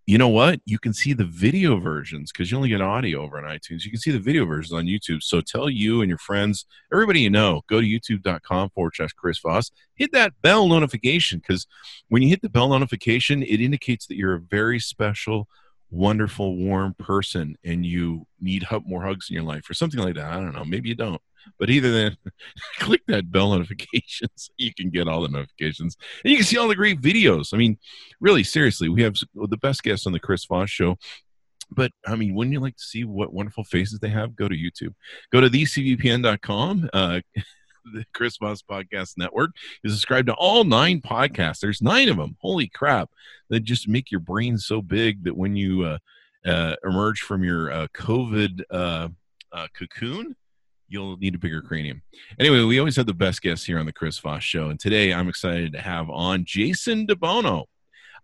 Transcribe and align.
you 0.06 0.18
know 0.18 0.28
what? 0.28 0.60
You 0.64 0.78
can 0.78 0.92
see 0.92 1.12
the 1.14 1.24
video 1.24 1.78
versions 1.80 2.30
because 2.30 2.48
you 2.48 2.56
only 2.56 2.68
get 2.68 2.80
audio 2.80 3.22
over 3.22 3.38
on 3.38 3.44
iTunes. 3.44 3.84
You 3.84 3.90
can 3.90 3.98
see 3.98 4.12
the 4.12 4.20
video 4.20 4.44
versions 4.44 4.72
on 4.72 4.84
YouTube. 4.84 5.20
So 5.20 5.40
tell 5.40 5.68
you 5.68 6.00
and 6.00 6.08
your 6.08 6.18
friends, 6.18 6.64
everybody 6.92 7.20
you 7.20 7.30
know, 7.30 7.62
go 7.68 7.80
to 7.80 7.86
youtube.com 7.86 8.70
forward 8.70 8.94
slash 8.94 9.12
Chris 9.14 9.40
Voss. 9.40 9.72
Hit 9.96 10.12
that 10.12 10.32
bell 10.42 10.68
notification 10.68 11.40
because 11.40 11.66
when 12.08 12.22
you 12.22 12.28
hit 12.28 12.40
the 12.40 12.48
bell 12.48 12.68
notification, 12.68 13.42
it 13.42 13.60
indicates 13.60 14.06
that 14.06 14.16
you're 14.16 14.34
a 14.34 14.40
very 14.40 14.78
special, 14.78 15.48
wonderful, 15.90 16.56
warm 16.56 16.94
person 16.94 17.56
and 17.64 17.84
you 17.84 18.28
need 18.40 18.64
more 18.84 19.02
hugs 19.02 19.28
in 19.28 19.34
your 19.34 19.42
life 19.42 19.68
or 19.68 19.74
something 19.74 20.00
like 20.00 20.14
that. 20.14 20.32
I 20.32 20.36
don't 20.36 20.54
know. 20.54 20.64
Maybe 20.64 20.88
you 20.88 20.94
don't. 20.94 21.20
But 21.58 21.70
either 21.70 21.90
then, 21.90 22.16
click 22.78 23.02
that 23.06 23.30
bell 23.30 23.50
notification 23.50 24.28
so 24.34 24.52
you 24.56 24.72
can 24.74 24.90
get 24.90 25.08
all 25.08 25.22
the 25.22 25.28
notifications 25.28 25.96
and 26.24 26.30
you 26.30 26.38
can 26.38 26.46
see 26.46 26.58
all 26.58 26.68
the 26.68 26.74
great 26.74 27.00
videos. 27.00 27.52
I 27.52 27.56
mean, 27.56 27.78
really, 28.20 28.44
seriously, 28.44 28.88
we 28.88 29.02
have 29.02 29.16
the 29.34 29.56
best 29.56 29.82
guests 29.82 30.06
on 30.06 30.12
the 30.12 30.20
Chris 30.20 30.44
Voss 30.44 30.70
show. 30.70 30.96
But 31.70 31.90
I 32.06 32.14
mean, 32.14 32.34
wouldn't 32.34 32.52
you 32.52 32.60
like 32.60 32.76
to 32.76 32.82
see 32.82 33.04
what 33.04 33.32
wonderful 33.32 33.64
faces 33.64 33.98
they 33.98 34.08
have? 34.10 34.36
Go 34.36 34.48
to 34.48 34.54
YouTube. 34.54 34.94
Go 35.32 35.40
to 35.40 35.50
thecvpn.com. 35.50 36.90
Uh, 36.92 37.20
the 37.92 38.04
Chris 38.12 38.36
Voss 38.36 38.62
Podcast 38.62 39.14
Network. 39.16 39.52
You 39.82 39.90
subscribe 39.90 40.26
to 40.26 40.34
all 40.34 40.64
nine 40.64 41.00
podcasts. 41.00 41.60
There's 41.60 41.82
nine 41.82 42.08
of 42.08 42.16
them. 42.16 42.36
Holy 42.40 42.68
crap! 42.68 43.10
They 43.48 43.60
just 43.60 43.88
make 43.88 44.10
your 44.10 44.20
brain 44.20 44.58
so 44.58 44.82
big 44.82 45.24
that 45.24 45.36
when 45.36 45.56
you 45.56 45.84
uh, 45.84 45.98
uh, 46.44 46.76
emerge 46.84 47.20
from 47.20 47.44
your 47.44 47.70
uh, 47.72 47.86
COVID 47.94 48.62
uh, 48.70 49.08
uh, 49.52 49.66
cocoon, 49.74 50.36
you'll 50.88 51.16
need 51.16 51.34
a 51.34 51.38
bigger 51.38 51.62
cranium. 51.62 52.02
Anyway, 52.38 52.62
we 52.62 52.78
always 52.78 52.96
have 52.96 53.06
the 53.06 53.14
best 53.14 53.42
guests 53.42 53.64
here 53.64 53.78
on 53.78 53.86
the 53.86 53.92
Chris 53.92 54.18
Voss 54.18 54.42
Show, 54.42 54.68
and 54.68 54.78
today 54.78 55.12
I'm 55.12 55.28
excited 55.28 55.72
to 55.72 55.80
have 55.80 56.08
on 56.10 56.44
Jason 56.44 57.06
DeBono. 57.06 57.64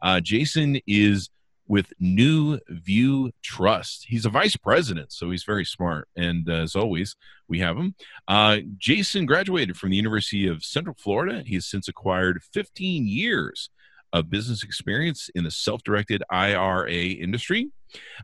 Uh, 0.00 0.20
Jason 0.20 0.78
is 0.86 1.30
with 1.68 1.92
New 2.00 2.58
View 2.68 3.30
Trust. 3.42 4.06
He's 4.08 4.26
a 4.26 4.30
vice 4.30 4.56
president, 4.56 5.12
so 5.12 5.30
he's 5.30 5.44
very 5.44 5.64
smart. 5.64 6.08
And 6.16 6.48
uh, 6.48 6.54
as 6.54 6.76
always, 6.76 7.16
we 7.48 7.60
have 7.60 7.76
him. 7.76 7.94
Uh, 8.28 8.58
Jason 8.78 9.26
graduated 9.26 9.76
from 9.76 9.90
the 9.90 9.96
University 9.96 10.46
of 10.46 10.64
Central 10.64 10.96
Florida. 10.98 11.42
He 11.46 11.54
has 11.54 11.66
since 11.66 11.88
acquired 11.88 12.42
15 12.52 13.06
years 13.06 13.70
of 14.12 14.28
business 14.28 14.62
experience 14.62 15.30
in 15.34 15.44
the 15.44 15.50
self 15.50 15.82
directed 15.82 16.22
IRA 16.30 16.92
industry. 16.92 17.70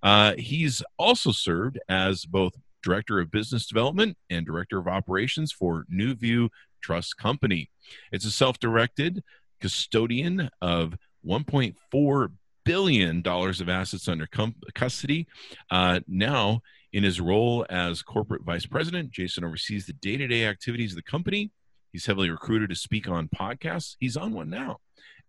Uh, 0.02 0.34
he's 0.36 0.83
also 0.98 1.33
served 1.33 1.78
as 1.89 2.25
both 2.25 2.52
Director 2.83 3.19
of 3.21 3.31
Business 3.31 3.67
Development 3.67 4.17
and 4.31 4.47
Director 4.47 4.79
of 4.79 4.89
Operations 4.89 5.53
for 5.53 5.84
NuView 5.93 6.48
Trust 6.83 7.17
Company. 7.17 7.70
It's 8.12 8.25
a 8.25 8.31
self 8.31 8.59
directed 8.59 9.23
custodian 9.61 10.51
of 10.61 10.95
1.4 11.27 12.33
billion 12.65 13.23
dollars 13.23 13.61
of 13.61 13.69
assets 13.69 14.09
under 14.09 14.27
com- 14.27 14.55
custody. 14.75 15.27
Uh, 15.70 16.01
now, 16.07 16.61
in 16.93 17.03
his 17.03 17.20
role 17.20 17.67
as 17.69 18.03
corporate 18.03 18.43
vice 18.43 18.67
president, 18.67 19.11
Jason 19.11 19.45
oversees 19.45 19.87
the 19.87 19.92
day-to-day 19.95 20.47
activities 20.47 20.92
of 20.92 20.97
the 20.97 21.03
company. 21.03 21.51
He's 21.92 22.07
heavily 22.07 22.31
recruited 22.31 22.70
to 22.70 22.77
speak 22.77 23.09
on 23.09 23.29
podcasts. 23.29 23.97
He's 23.98 24.17
on 24.17 24.33
one 24.33 24.51
now, 24.51 24.79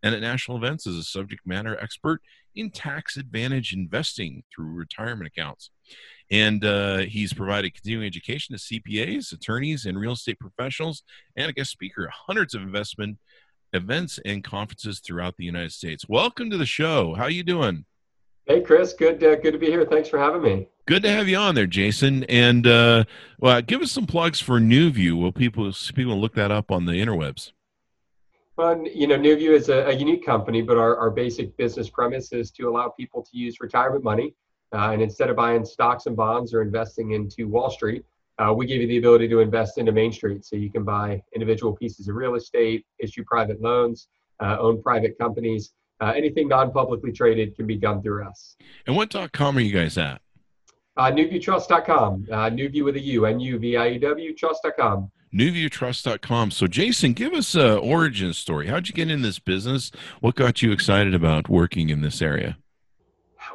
and 0.03 0.13
at 0.13 0.21
national 0.21 0.57
events 0.57 0.85
as 0.85 0.95
a 0.95 1.03
subject 1.03 1.45
matter 1.45 1.79
expert 1.79 2.21
in 2.55 2.71
tax 2.71 3.17
advantage 3.17 3.73
investing 3.73 4.43
through 4.53 4.73
retirement 4.73 5.27
accounts. 5.27 5.71
And 6.31 6.63
uh, 6.63 6.97
he's 6.99 7.33
provided 7.33 7.73
continuing 7.73 8.05
education 8.05 8.55
to 8.55 8.61
CPAs, 8.61 9.33
attorneys, 9.33 9.85
and 9.85 9.99
real 9.99 10.13
estate 10.13 10.39
professionals, 10.39 11.03
and 11.35 11.49
a 11.49 11.53
guest 11.53 11.71
speaker 11.71 12.05
at 12.05 12.13
hundreds 12.13 12.53
of 12.53 12.61
investment 12.61 13.17
events 13.73 14.19
and 14.25 14.43
conferences 14.43 14.99
throughout 14.99 15.37
the 15.37 15.45
United 15.45 15.71
States. 15.71 16.05
Welcome 16.07 16.49
to 16.51 16.57
the 16.57 16.65
show. 16.65 17.13
How 17.15 17.23
are 17.23 17.31
you 17.31 17.43
doing? 17.43 17.85
Hey, 18.45 18.61
Chris. 18.61 18.93
Good. 18.93 19.23
Uh, 19.23 19.35
good 19.35 19.51
to 19.51 19.59
be 19.59 19.67
here. 19.67 19.85
Thanks 19.85 20.09
for 20.09 20.17
having 20.17 20.41
me. 20.41 20.67
Good 20.87 21.03
to 21.03 21.09
have 21.09 21.27
you 21.27 21.37
on 21.37 21.53
there, 21.53 21.67
Jason. 21.67 22.23
And 22.23 22.65
uh, 22.65 23.03
well, 23.39 23.61
give 23.61 23.81
us 23.81 23.91
some 23.91 24.07
plugs 24.07 24.39
for 24.39 24.59
NuView. 24.59 25.21
Will 25.21 25.31
people 25.31 25.71
people 25.93 26.19
look 26.19 26.33
that 26.33 26.49
up 26.49 26.71
on 26.71 26.85
the 26.85 26.93
interwebs? 26.93 27.51
Well, 28.57 28.83
you 28.85 29.07
know, 29.07 29.17
NuView 29.17 29.51
is 29.51 29.69
a, 29.69 29.85
a 29.85 29.93
unique 29.93 30.25
company, 30.25 30.61
but 30.61 30.77
our, 30.77 30.97
our 30.97 31.11
basic 31.11 31.55
business 31.57 31.89
premise 31.89 32.33
is 32.33 32.51
to 32.51 32.67
allow 32.67 32.89
people 32.89 33.21
to 33.21 33.37
use 33.37 33.61
retirement 33.61 34.03
money 34.03 34.33
uh, 34.73 34.91
and 34.91 35.01
instead 35.01 35.29
of 35.29 35.35
buying 35.35 35.65
stocks 35.65 36.05
and 36.05 36.15
bonds 36.15 36.53
or 36.53 36.61
investing 36.61 37.11
into 37.11 37.47
Wall 37.47 37.69
Street, 37.69 38.03
uh, 38.37 38.53
we 38.53 38.65
give 38.65 38.81
you 38.81 38.87
the 38.87 38.97
ability 38.97 39.27
to 39.27 39.39
invest 39.39 39.77
into 39.77 39.91
Main 39.91 40.11
Street. 40.11 40.45
So 40.45 40.55
you 40.55 40.71
can 40.71 40.83
buy 40.83 41.21
individual 41.33 41.75
pieces 41.75 42.07
of 42.07 42.15
real 42.15 42.35
estate, 42.35 42.85
issue 42.99 43.23
private 43.25 43.61
loans, 43.61 44.07
uh, 44.39 44.57
own 44.59 44.81
private 44.81 45.17
companies. 45.17 45.73
Uh, 46.01 46.13
anything 46.15 46.47
non 46.47 46.71
publicly 46.71 47.11
traded 47.11 47.55
can 47.57 47.67
be 47.67 47.75
done 47.75 48.01
through 48.01 48.25
us. 48.25 48.55
And 48.87 48.95
what 48.95 49.09
dot 49.09 49.33
.com 49.33 49.57
are 49.57 49.61
you 49.61 49.73
guys 49.73 49.97
at? 49.97 50.21
Uh, 50.95 51.11
NuViewTrust.com. 51.11 52.27
Uh, 52.31 52.35
NuView 52.49 52.85
with 52.85 52.95
a 52.95 53.01
U, 53.01 53.25
N 53.25 53.39
U 53.39 53.59
V 53.59 53.75
I 53.75 53.89
E 53.89 53.99
W, 53.99 54.33
trust.com. 54.33 55.11
NuViewTrust.com. 55.33 56.51
So, 56.51 56.67
Jason, 56.67 57.13
give 57.13 57.33
us 57.33 57.55
a 57.55 57.77
origin 57.77 58.33
story. 58.33 58.67
How'd 58.67 58.87
you 58.87 58.93
get 58.93 59.11
in 59.11 59.21
this 59.21 59.39
business? 59.39 59.91
What 60.21 60.35
got 60.35 60.61
you 60.61 60.71
excited 60.71 61.13
about 61.13 61.49
working 61.49 61.89
in 61.89 62.01
this 62.01 62.21
area? 62.21 62.57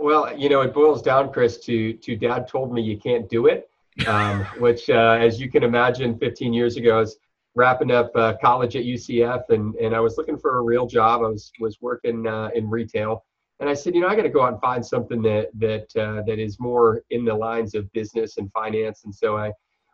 Well, 0.00 0.36
you 0.36 0.48
know, 0.48 0.60
it 0.62 0.74
boils 0.74 1.02
down, 1.02 1.32
Chris, 1.32 1.58
to 1.60 1.94
to 1.94 2.16
Dad 2.16 2.48
told 2.48 2.72
me 2.72 2.82
you 2.82 2.98
can't 2.98 3.28
do 3.28 3.46
it, 3.46 3.70
um, 4.06 4.44
which, 4.58 4.90
uh, 4.90 5.18
as 5.20 5.40
you 5.40 5.50
can 5.50 5.62
imagine, 5.62 6.18
15 6.18 6.52
years 6.52 6.76
ago, 6.76 6.96
I 6.96 7.00
was 7.00 7.16
wrapping 7.54 7.90
up 7.90 8.10
uh, 8.16 8.34
college 8.42 8.76
at 8.76 8.84
UCF, 8.84 9.50
and 9.50 9.74
and 9.76 9.94
I 9.94 10.00
was 10.00 10.16
looking 10.18 10.38
for 10.38 10.58
a 10.58 10.62
real 10.62 10.86
job. 10.86 11.22
I 11.22 11.28
was 11.28 11.52
was 11.60 11.78
working 11.80 12.26
uh, 12.26 12.50
in 12.54 12.68
retail, 12.68 13.24
and 13.60 13.68
I 13.68 13.74
said, 13.74 13.94
you 13.94 14.00
know, 14.00 14.08
I 14.08 14.16
got 14.16 14.22
to 14.22 14.28
go 14.28 14.42
out 14.42 14.52
and 14.52 14.60
find 14.60 14.84
something 14.84 15.22
that 15.22 15.48
that 15.58 15.96
uh, 15.96 16.22
that 16.26 16.38
is 16.38 16.58
more 16.58 17.02
in 17.10 17.24
the 17.24 17.34
lines 17.34 17.74
of 17.74 17.90
business 17.92 18.36
and 18.38 18.50
finance. 18.52 19.04
And 19.04 19.14
so 19.14 19.36
I 19.36 19.52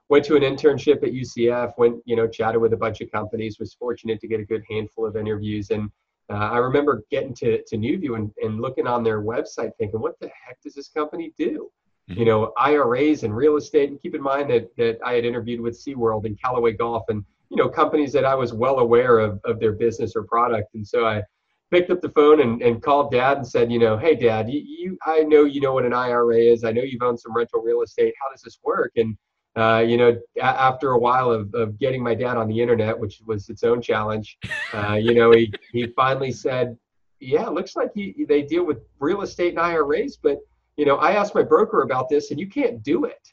went 0.09 0.25
to 0.27 0.37
an 0.37 0.43
internship 0.43 1.03
at 1.03 1.13
UCF. 1.13 1.75
Went, 1.79 1.97
you 2.05 2.17
know, 2.17 2.27
chatted 2.27 2.61
with 2.61 2.73
a 2.73 2.77
bunch 2.77 3.01
of 3.01 3.11
companies. 3.11 3.59
Was 3.59 3.75
fortunate 3.75 4.21
to 4.21 4.29
get 4.29 4.41
a 4.41 4.45
good 4.45 4.63
handful 4.69 5.07
of 5.07 5.17
interviews, 5.17 5.71
and 5.71 5.91
uh, 6.31 6.35
I 6.35 6.59
remember 6.59 7.03
getting 7.11 7.35
to, 7.37 7.63
to 7.65 7.77
NuView 7.77 8.17
and, 8.17 8.31
and 8.43 8.61
looking 8.61 8.87
on 8.87 9.03
their 9.03 9.21
website 9.21 9.73
thinking, 9.79 10.01
what 10.01 10.19
the 10.21 10.31
heck 10.47 10.61
does 10.63 10.75
this 10.75 10.89
company 10.89 11.33
do? 11.37 11.71
Mm-hmm. 12.09 12.21
You 12.21 12.27
know, 12.27 12.53
IRAs 12.57 13.25
and 13.25 13.35
real 13.35 13.57
estate. 13.57 13.91
And 13.91 14.01
keep 14.01 14.15
in 14.15 14.23
mind 14.23 14.51
that, 14.51 14.75
that 14.77 14.99
I 15.05 15.15
had 15.15 15.25
interviewed 15.25 15.61
with 15.61 15.79
SeaWorld 15.79 16.27
and 16.27 16.41
Callaway 16.41 16.73
Golf 16.73 17.05
and, 17.09 17.25
you 17.49 17.57
know, 17.57 17.69
companies 17.69 18.13
that 18.13 18.25
I 18.25 18.35
was 18.35 18.53
well 18.53 18.79
aware 18.79 19.19
of, 19.19 19.41
of 19.45 19.59
their 19.59 19.73
business 19.73 20.15
or 20.15 20.23
product. 20.23 20.75
And 20.75 20.87
so 20.87 21.05
I 21.05 21.23
picked 21.71 21.91
up 21.91 22.01
the 22.01 22.11
phone 22.11 22.41
and, 22.41 22.63
and 22.63 22.83
called 22.83 23.11
dad 23.11 23.39
and 23.39 23.47
said, 23.47 23.73
you 23.73 23.79
know, 23.79 23.97
hey, 23.97 24.15
dad, 24.15 24.49
you, 24.49 24.61
you 24.61 24.99
I 25.05 25.23
know 25.23 25.45
you 25.45 25.61
know 25.61 25.73
what 25.73 25.85
an 25.85 25.93
IRA 25.93 26.39
is. 26.39 26.65
I 26.65 26.73
know 26.73 26.83
you've 26.83 27.03
owned 27.03 27.19
some 27.19 27.35
rental 27.35 27.61
real 27.61 27.83
estate. 27.83 28.15
How 28.23 28.31
does 28.31 28.43
this 28.43 28.59
work? 28.63 28.93
And 28.97 29.17
uh, 29.57 29.85
you 29.87 29.97
know, 29.97 30.19
a- 30.39 30.43
after 30.43 30.93
a 30.93 30.99
while 30.99 31.31
of, 31.31 31.53
of 31.55 31.79
getting 31.79 32.03
my 32.03 32.15
dad 32.15 32.37
on 32.37 32.49
the 32.49 32.61
internet, 32.61 32.99
which 32.99 33.21
was 33.27 33.49
its 33.49 33.65
own 33.65 33.83
challenge, 33.83 34.39
uh, 34.73 34.95
you 34.95 35.15
know, 35.15 35.33
he, 35.33 35.53
he 35.73 35.87
finally 35.89 36.33
said, 36.33 36.77
yeah, 37.21 37.47
it 37.47 37.53
looks 37.53 37.77
like 37.77 37.91
he, 37.95 38.25
they 38.29 38.43
deal 38.43 38.65
with 38.65 38.79
real 38.99 39.23
estate 39.23 39.51
and 39.51 39.61
IRAs, 39.61 40.17
but, 40.17 40.39
you 40.77 40.87
know, 40.87 40.97
I 40.97 41.13
asked 41.13 41.35
my 41.35 41.43
broker 41.43 41.83
about 41.83 42.09
this 42.09 42.31
and 42.31 42.41
you 42.41 42.49
can't 42.49 42.83
do 42.83 43.05
it. 43.05 43.29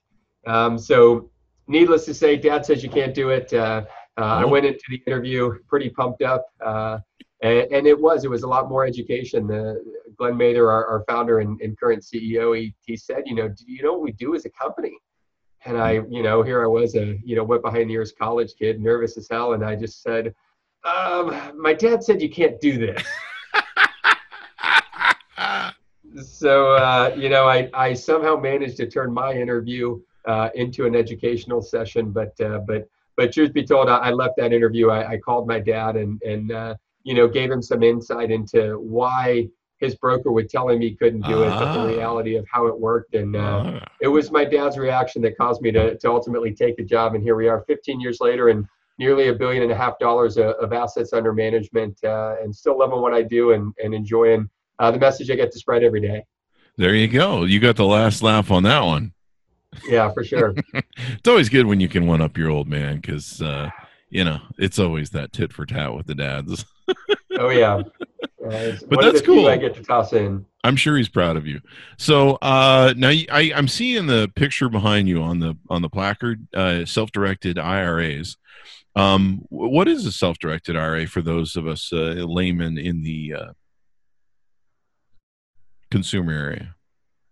Um, 0.45 0.77
so 0.77 1.29
needless 1.67 2.05
to 2.05 2.13
say, 2.13 2.35
dad 2.35 2.65
says 2.65 2.83
you 2.83 2.89
can't 2.89 3.13
do 3.13 3.29
it. 3.29 3.53
Uh, 3.53 3.83
uh 4.17 4.21
I 4.21 4.43
oh. 4.43 4.47
went 4.47 4.65
into 4.65 4.83
the 4.89 5.01
interview 5.07 5.57
pretty 5.67 5.89
pumped 5.89 6.23
up. 6.23 6.45
Uh, 6.65 6.99
and, 7.41 7.71
and, 7.71 7.87
it 7.87 7.97
was, 7.97 8.25
it 8.25 8.29
was 8.29 8.43
a 8.43 8.47
lot 8.47 8.67
more 8.67 8.85
education. 8.85 9.45
The, 9.47 9.83
Glenn 10.17 10.35
Mather, 10.35 10.71
our, 10.71 10.85
our 10.87 11.03
founder 11.07 11.39
and, 11.39 11.61
and 11.61 11.79
current 11.79 12.03
CEO, 12.03 12.57
he, 12.57 12.73
he 12.85 12.97
said, 12.97 13.23
you 13.27 13.35
know, 13.35 13.47
do 13.47 13.63
you 13.67 13.83
know 13.83 13.93
what 13.93 14.01
we 14.01 14.11
do 14.13 14.33
as 14.33 14.45
a 14.45 14.49
company? 14.49 14.97
And 15.67 15.77
I, 15.77 15.99
you 16.09 16.23
know, 16.23 16.43
here 16.43 16.63
I 16.63 16.67
was 16.67 16.95
a, 16.95 17.17
you 17.25 17.35
know, 17.35 17.43
went 17.43 17.61
behind 17.61 17.89
the 17.89 17.93
ears 17.93 18.13
college 18.17 18.53
kid, 18.57 18.81
nervous 18.81 19.17
as 19.17 19.27
hell. 19.29 19.51
And 19.51 19.65
I 19.65 19.75
just 19.75 20.01
said, 20.01 20.33
um, 20.85 21.37
my 21.59 21.73
dad 21.73 22.01
said 22.01 22.21
you 22.21 22.29
can't 22.29 22.59
do 22.61 22.77
this. 22.77 23.03
so, 26.25 26.71
uh, 26.71 27.13
you 27.17 27.27
know, 27.27 27.49
I, 27.49 27.69
I 27.73 27.93
somehow 27.93 28.37
managed 28.37 28.77
to 28.77 28.87
turn 28.87 29.13
my 29.13 29.33
interview 29.33 29.99
uh, 30.25 30.49
into 30.55 30.85
an 30.85 30.95
educational 30.95 31.61
session. 31.61 32.11
But, 32.11 32.39
uh, 32.39 32.59
but, 32.59 32.87
but 33.17 33.33
truth 33.33 33.51
be 33.51 33.65
told, 33.65 33.89
I, 33.89 33.97
I 33.97 34.11
left 34.11 34.35
that 34.37 34.53
interview. 34.53 34.89
I, 34.89 35.11
I, 35.11 35.17
called 35.17 35.49
my 35.49 35.59
dad 35.59 35.97
and, 35.97 36.21
and, 36.21 36.53
uh, 36.53 36.75
you 37.03 37.13
know, 37.13 37.27
gave 37.27 37.51
him 37.51 37.61
some 37.61 37.83
insight 37.83 38.31
into 38.31 38.79
why 38.79 39.49
his 39.79 39.95
broker 39.95 40.31
would 40.31 40.49
tell 40.49 40.67
him 40.69 40.81
he 40.81 40.95
couldn't 40.95 41.21
do 41.21 41.43
it, 41.43 41.49
but 41.49 41.73
the 41.73 41.79
Ah. 41.81 41.85
reality 41.87 42.35
of 42.35 42.45
how 42.51 42.67
it 42.67 42.79
worked. 42.79 43.13
And 43.15 43.35
uh, 43.35 43.63
Ah. 43.65 43.85
it 44.01 44.07
was 44.07 44.31
my 44.31 44.43
dad's 44.45 44.77
reaction 44.77 45.21
that 45.23 45.37
caused 45.37 45.61
me 45.61 45.71
to, 45.71 45.97
to 45.97 46.09
ultimately 46.09 46.53
take 46.53 46.77
the 46.77 46.83
job. 46.83 47.13
And 47.15 47.23
here 47.23 47.35
we 47.35 47.47
are 47.47 47.63
15 47.67 47.99
years 47.99 48.17
later 48.19 48.49
and 48.49 48.65
nearly 48.99 49.27
a 49.27 49.33
billion 49.33 49.61
and 49.63 49.71
a 49.71 49.75
half 49.75 49.99
dollars 49.99 50.37
of, 50.37 50.47
of 50.55 50.73
assets 50.73 51.13
under 51.13 51.31
management 51.31 51.97
uh, 52.03 52.35
and 52.41 52.55
still 52.55 52.77
loving 52.79 53.01
what 53.01 53.13
I 53.13 53.21
do 53.21 53.51
and, 53.51 53.71
and 53.83 53.93
enjoying 53.93 54.49
uh, 54.79 54.89
the 54.91 54.97
message 54.99 55.29
I 55.29 55.35
get 55.35 55.51
to 55.51 55.59
spread 55.59 55.83
every 55.83 56.01
day. 56.01 56.23
There 56.77 56.95
you 56.95 57.07
go. 57.07 57.43
You 57.43 57.59
got 57.59 57.75
the 57.75 57.85
last 57.85 58.21
laugh 58.23 58.49
on 58.51 58.63
that 58.63 58.81
one. 58.81 59.13
Yeah, 59.87 60.11
for 60.11 60.23
sure. 60.23 60.55
It's 60.73 61.27
always 61.27 61.49
good 61.49 61.67
when 61.67 61.79
you 61.79 61.87
can 61.87 62.07
one 62.07 62.21
up 62.21 62.37
your 62.37 62.49
old 62.49 62.67
man 62.67 62.95
because, 62.95 63.41
uh, 63.41 63.69
you 64.09 64.23
know, 64.23 64.39
it's 64.57 64.79
always 64.79 65.11
that 65.11 65.31
tit 65.33 65.53
for 65.53 65.65
tat 65.65 65.93
with 65.93 66.07
the 66.07 66.15
dads. 66.15 66.65
oh, 67.39 67.49
yeah. 67.49 67.81
But 68.49 68.97
one 68.97 69.05
that's 69.05 69.21
cool. 69.21 69.47
I 69.47 69.57
get 69.57 69.75
to 69.75 69.83
toss 69.83 70.13
in. 70.13 70.45
I'm 70.63 70.75
sure 70.75 70.97
he's 70.97 71.09
proud 71.09 71.37
of 71.37 71.47
you. 71.47 71.61
So 71.97 72.37
uh, 72.41 72.93
now 72.97 73.09
you- 73.09 73.27
I, 73.31 73.51
I'm 73.55 73.67
seeing 73.67 74.07
the 74.07 74.29
picture 74.35 74.69
behind 74.69 75.07
you 75.07 75.21
on 75.21 75.39
the 75.39 75.57
on 75.69 75.81
the 75.81 75.89
placard, 75.89 76.47
uh, 76.53 76.85
self-directed 76.85 77.57
IRAs. 77.57 78.37
Um, 78.95 79.43
what 79.49 79.87
is 79.87 80.05
a 80.05 80.11
self-directed 80.11 80.75
IRA 80.75 81.05
for 81.07 81.21
those 81.21 81.55
of 81.55 81.67
us 81.67 81.91
uh, 81.93 81.97
laymen 82.27 82.77
in 82.77 83.03
the 83.03 83.33
uh, 83.33 83.51
consumer 85.91 86.33
area? 86.33 86.75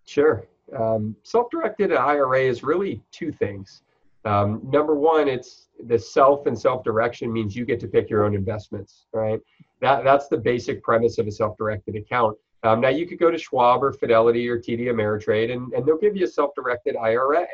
Sure. 0.05 0.45
Um, 0.77 1.15
self-directed 1.23 1.91
IRA 1.93 2.41
is 2.41 2.63
really 2.63 3.01
two 3.11 3.31
things. 3.31 3.81
Um, 4.25 4.59
number 4.63 4.95
one, 4.95 5.27
it's 5.27 5.67
the 5.87 5.99
self 5.99 6.47
and 6.47 6.59
self-direction 6.59 7.31
means 7.31 7.55
you 7.55 7.65
get 7.65 7.79
to 7.81 7.87
pick 7.87 8.09
your 8.09 8.25
own 8.25 8.33
investments, 8.33 9.05
right? 9.13 9.39
That 9.81 10.03
that's 10.03 10.27
the 10.27 10.37
basic 10.37 10.83
premise 10.83 11.17
of 11.19 11.27
a 11.27 11.31
self-directed 11.31 11.95
account. 11.95 12.37
Um, 12.63 12.81
now 12.81 12.89
you 12.89 13.05
could 13.05 13.19
go 13.19 13.29
to 13.29 13.37
Schwab 13.37 13.83
or 13.83 13.93
Fidelity 13.93 14.49
or 14.49 14.59
TD 14.59 14.85
Ameritrade, 14.85 15.53
and, 15.53 15.71
and 15.73 15.85
they'll 15.85 15.99
give 15.99 16.17
you 16.17 16.25
a 16.25 16.29
self-directed 16.29 16.95
IRA. 16.95 17.45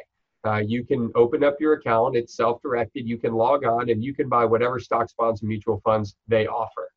Uh, 0.45 0.57
you 0.65 0.85
can 0.85 1.11
open 1.15 1.43
up 1.43 1.57
your 1.59 1.73
account; 1.73 2.15
it's 2.15 2.35
self-directed. 2.35 3.05
You 3.05 3.17
can 3.17 3.33
log 3.33 3.65
on 3.65 3.89
and 3.89 4.03
you 4.03 4.13
can 4.13 4.29
buy 4.29 4.45
whatever 4.45 4.79
stocks, 4.79 5.13
bonds, 5.17 5.41
and 5.41 5.49
mutual 5.49 5.81
funds 5.83 6.15
they 6.27 6.47
offer. 6.47 6.89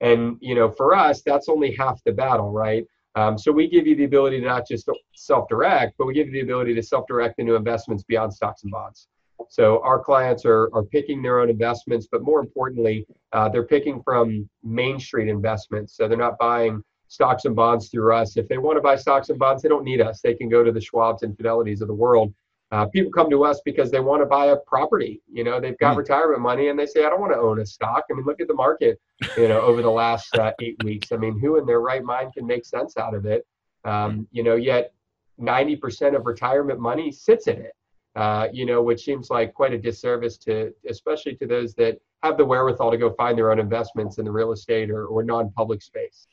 And 0.00 0.36
you 0.40 0.56
know, 0.56 0.68
for 0.68 0.96
us, 0.96 1.22
that's 1.22 1.48
only 1.48 1.72
half 1.76 2.02
the 2.04 2.12
battle, 2.12 2.50
right? 2.50 2.84
Um, 3.14 3.36
so 3.36 3.52
we 3.52 3.68
give 3.68 3.86
you 3.86 3.94
the 3.94 4.04
ability 4.04 4.40
to 4.40 4.46
not 4.46 4.66
just 4.66 4.88
self-direct, 5.14 5.94
but 5.98 6.06
we 6.06 6.14
give 6.14 6.28
you 6.28 6.32
the 6.32 6.40
ability 6.40 6.74
to 6.74 6.82
self-direct 6.82 7.38
into 7.38 7.54
investments 7.54 8.04
beyond 8.04 8.32
stocks 8.32 8.62
and 8.62 8.72
bonds. 8.72 9.08
So 9.50 9.82
our 9.82 9.98
clients 9.98 10.44
are, 10.44 10.70
are 10.72 10.84
picking 10.84 11.20
their 11.20 11.40
own 11.40 11.50
investments, 11.50 12.08
but 12.10 12.22
more 12.22 12.40
importantly, 12.40 13.06
uh, 13.32 13.48
they're 13.48 13.66
picking 13.66 14.02
from 14.02 14.48
Main 14.62 14.98
Street 14.98 15.28
investments. 15.28 15.96
So 15.96 16.08
they're 16.08 16.16
not 16.16 16.38
buying 16.38 16.82
stocks 17.08 17.44
and 17.44 17.54
bonds 17.54 17.90
through 17.90 18.14
us. 18.14 18.36
If 18.36 18.48
they 18.48 18.56
want 18.56 18.78
to 18.78 18.80
buy 18.80 18.96
stocks 18.96 19.28
and 19.28 19.38
bonds, 19.38 19.62
they 19.62 19.68
don't 19.68 19.84
need 19.84 20.00
us. 20.00 20.20
They 20.22 20.34
can 20.34 20.48
go 20.48 20.64
to 20.64 20.72
the 20.72 20.80
Schwabs 20.80 21.22
and 21.22 21.36
Fidelities 21.36 21.82
of 21.82 21.88
the 21.88 21.94
world. 21.94 22.32
Uh, 22.72 22.86
people 22.86 23.12
come 23.12 23.28
to 23.28 23.44
us 23.44 23.60
because 23.66 23.90
they 23.90 24.00
want 24.00 24.22
to 24.22 24.26
buy 24.26 24.46
a 24.46 24.56
property. 24.56 25.20
You 25.30 25.44
know, 25.44 25.60
they've 25.60 25.76
got 25.78 25.92
Hmm. 25.92 25.98
retirement 25.98 26.40
money 26.40 26.68
and 26.68 26.78
they 26.78 26.86
say, 26.86 27.04
I 27.04 27.10
don't 27.10 27.20
want 27.20 27.32
to 27.34 27.38
own 27.38 27.60
a 27.60 27.66
stock. 27.66 28.04
I 28.10 28.14
mean, 28.14 28.24
look 28.24 28.40
at 28.40 28.48
the 28.48 28.54
market 28.54 28.98
you 29.36 29.46
know, 29.46 29.60
over 29.60 29.82
the 29.82 29.90
last 29.90 30.34
uh, 30.36 30.52
eight 30.62 30.82
weeks. 30.82 31.12
I 31.12 31.16
mean, 31.16 31.38
who 31.38 31.58
in 31.58 31.66
their 31.66 31.80
right 31.80 32.02
mind 32.02 32.32
can 32.32 32.46
make 32.46 32.64
sense 32.64 32.96
out 32.96 33.14
of 33.14 33.26
it? 33.26 33.46
Um, 33.84 34.26
you 34.32 34.42
know, 34.42 34.56
yet 34.56 34.94
90% 35.38 36.16
of 36.16 36.24
retirement 36.24 36.80
money 36.80 37.12
sits 37.12 37.46
in 37.46 37.60
it. 37.60 37.72
Uh, 38.14 38.48
you 38.52 38.66
know, 38.66 38.82
which 38.82 39.02
seems 39.04 39.30
like 39.30 39.54
quite 39.54 39.72
a 39.72 39.78
disservice 39.78 40.36
to, 40.36 40.70
especially 40.88 41.34
to 41.36 41.46
those 41.46 41.74
that 41.74 41.98
have 42.22 42.36
the 42.36 42.44
wherewithal 42.44 42.90
to 42.90 42.98
go 42.98 43.10
find 43.14 43.38
their 43.38 43.50
own 43.50 43.58
investments 43.58 44.18
in 44.18 44.24
the 44.26 44.30
real 44.30 44.52
estate 44.52 44.90
or, 44.90 45.06
or 45.06 45.22
non-public 45.22 45.80
space. 45.80 46.26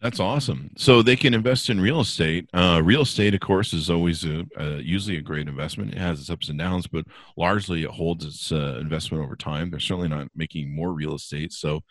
That's 0.00 0.18
awesome. 0.18 0.70
So 0.78 1.02
they 1.02 1.14
can 1.16 1.34
invest 1.34 1.68
in 1.68 1.78
real 1.78 2.00
estate. 2.00 2.48
Uh, 2.54 2.80
real 2.82 3.02
estate, 3.02 3.34
of 3.34 3.40
course, 3.40 3.74
is 3.74 3.90
always 3.90 4.24
a, 4.24 4.46
usually 4.82 5.18
a 5.18 5.22
great 5.22 5.46
investment. 5.46 5.92
It 5.92 5.98
has 5.98 6.20
its 6.20 6.30
ups 6.30 6.48
and 6.48 6.58
downs, 6.58 6.86
but 6.86 7.04
largely 7.36 7.82
it 7.82 7.90
holds 7.90 8.24
its 8.24 8.50
uh, 8.50 8.78
investment 8.80 9.22
over 9.22 9.36
time. 9.36 9.70
They're 9.70 9.78
certainly 9.78 10.08
not 10.08 10.28
making 10.34 10.74
more 10.74 10.92
real 10.94 11.14
estate, 11.14 11.52
so 11.52 11.82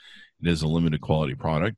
it 0.42 0.50
is 0.50 0.64
a 0.64 0.68
limited 0.68 1.02
quality 1.02 1.36
product. 1.36 1.78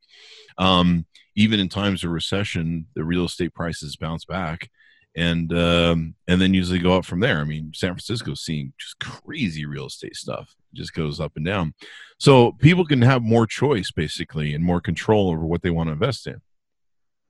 Um, 0.57 1.05
even 1.35 1.59
in 1.59 1.67
times 1.67 2.03
of 2.05 2.11
recession, 2.11 2.87
the 2.95 3.03
real 3.03 3.25
estate 3.25 3.53
prices 3.53 3.97
bounce 3.97 4.23
back, 4.23 4.69
and 5.15 5.51
um, 5.53 6.15
and 6.27 6.41
then 6.41 6.53
usually 6.53 6.79
go 6.79 6.97
up 6.97 7.05
from 7.05 7.19
there. 7.19 7.39
I 7.39 7.43
mean, 7.43 7.71
San 7.75 7.91
Francisco's 7.91 8.41
seeing 8.41 8.73
just 8.77 8.99
crazy 8.99 9.65
real 9.65 9.87
estate 9.87 10.15
stuff. 10.15 10.55
It 10.73 10.77
just 10.77 10.93
goes 10.93 11.19
up 11.19 11.33
and 11.35 11.45
down. 11.45 11.73
So 12.17 12.53
people 12.53 12.85
can 12.85 13.01
have 13.01 13.21
more 13.21 13.45
choice, 13.45 13.91
basically, 13.91 14.53
and 14.53 14.63
more 14.63 14.81
control 14.81 15.29
over 15.29 15.45
what 15.45 15.61
they 15.61 15.69
want 15.69 15.87
to 15.87 15.93
invest 15.93 16.27
in. 16.27 16.41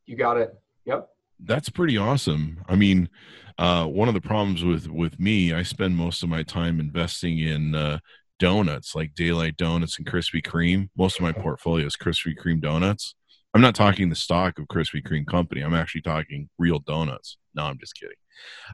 You 0.05 0.15
got 0.15 0.37
it. 0.37 0.53
Yep. 0.85 1.07
That's 1.43 1.69
pretty 1.69 1.97
awesome. 1.97 2.63
I 2.67 2.75
mean, 2.75 3.09
uh, 3.57 3.85
one 3.85 4.07
of 4.07 4.13
the 4.13 4.21
problems 4.21 4.63
with 4.63 4.87
with 4.87 5.19
me, 5.19 5.53
I 5.53 5.63
spend 5.63 5.95
most 5.95 6.23
of 6.23 6.29
my 6.29 6.43
time 6.43 6.79
investing 6.79 7.39
in 7.39 7.73
uh, 7.73 7.99
donuts, 8.39 8.95
like 8.95 9.15
Daylight 9.15 9.57
Donuts 9.57 9.97
and 9.97 10.05
Krispy 10.07 10.41
Kreme. 10.41 10.89
Most 10.95 11.17
of 11.17 11.23
my 11.23 11.31
portfolio 11.31 11.85
is 11.85 11.95
Krispy 11.95 12.35
Kreme 12.37 12.61
donuts. 12.61 13.15
I'm 13.53 13.61
not 13.61 13.75
talking 13.75 14.09
the 14.09 14.15
stock 14.15 14.59
of 14.59 14.67
Krispy 14.67 15.05
Kreme 15.05 15.27
company. 15.27 15.61
I'm 15.61 15.73
actually 15.73 16.01
talking 16.01 16.49
real 16.57 16.79
donuts. 16.79 17.37
No, 17.53 17.63
I'm 17.63 17.77
just 17.77 17.95
kidding. 17.95 18.15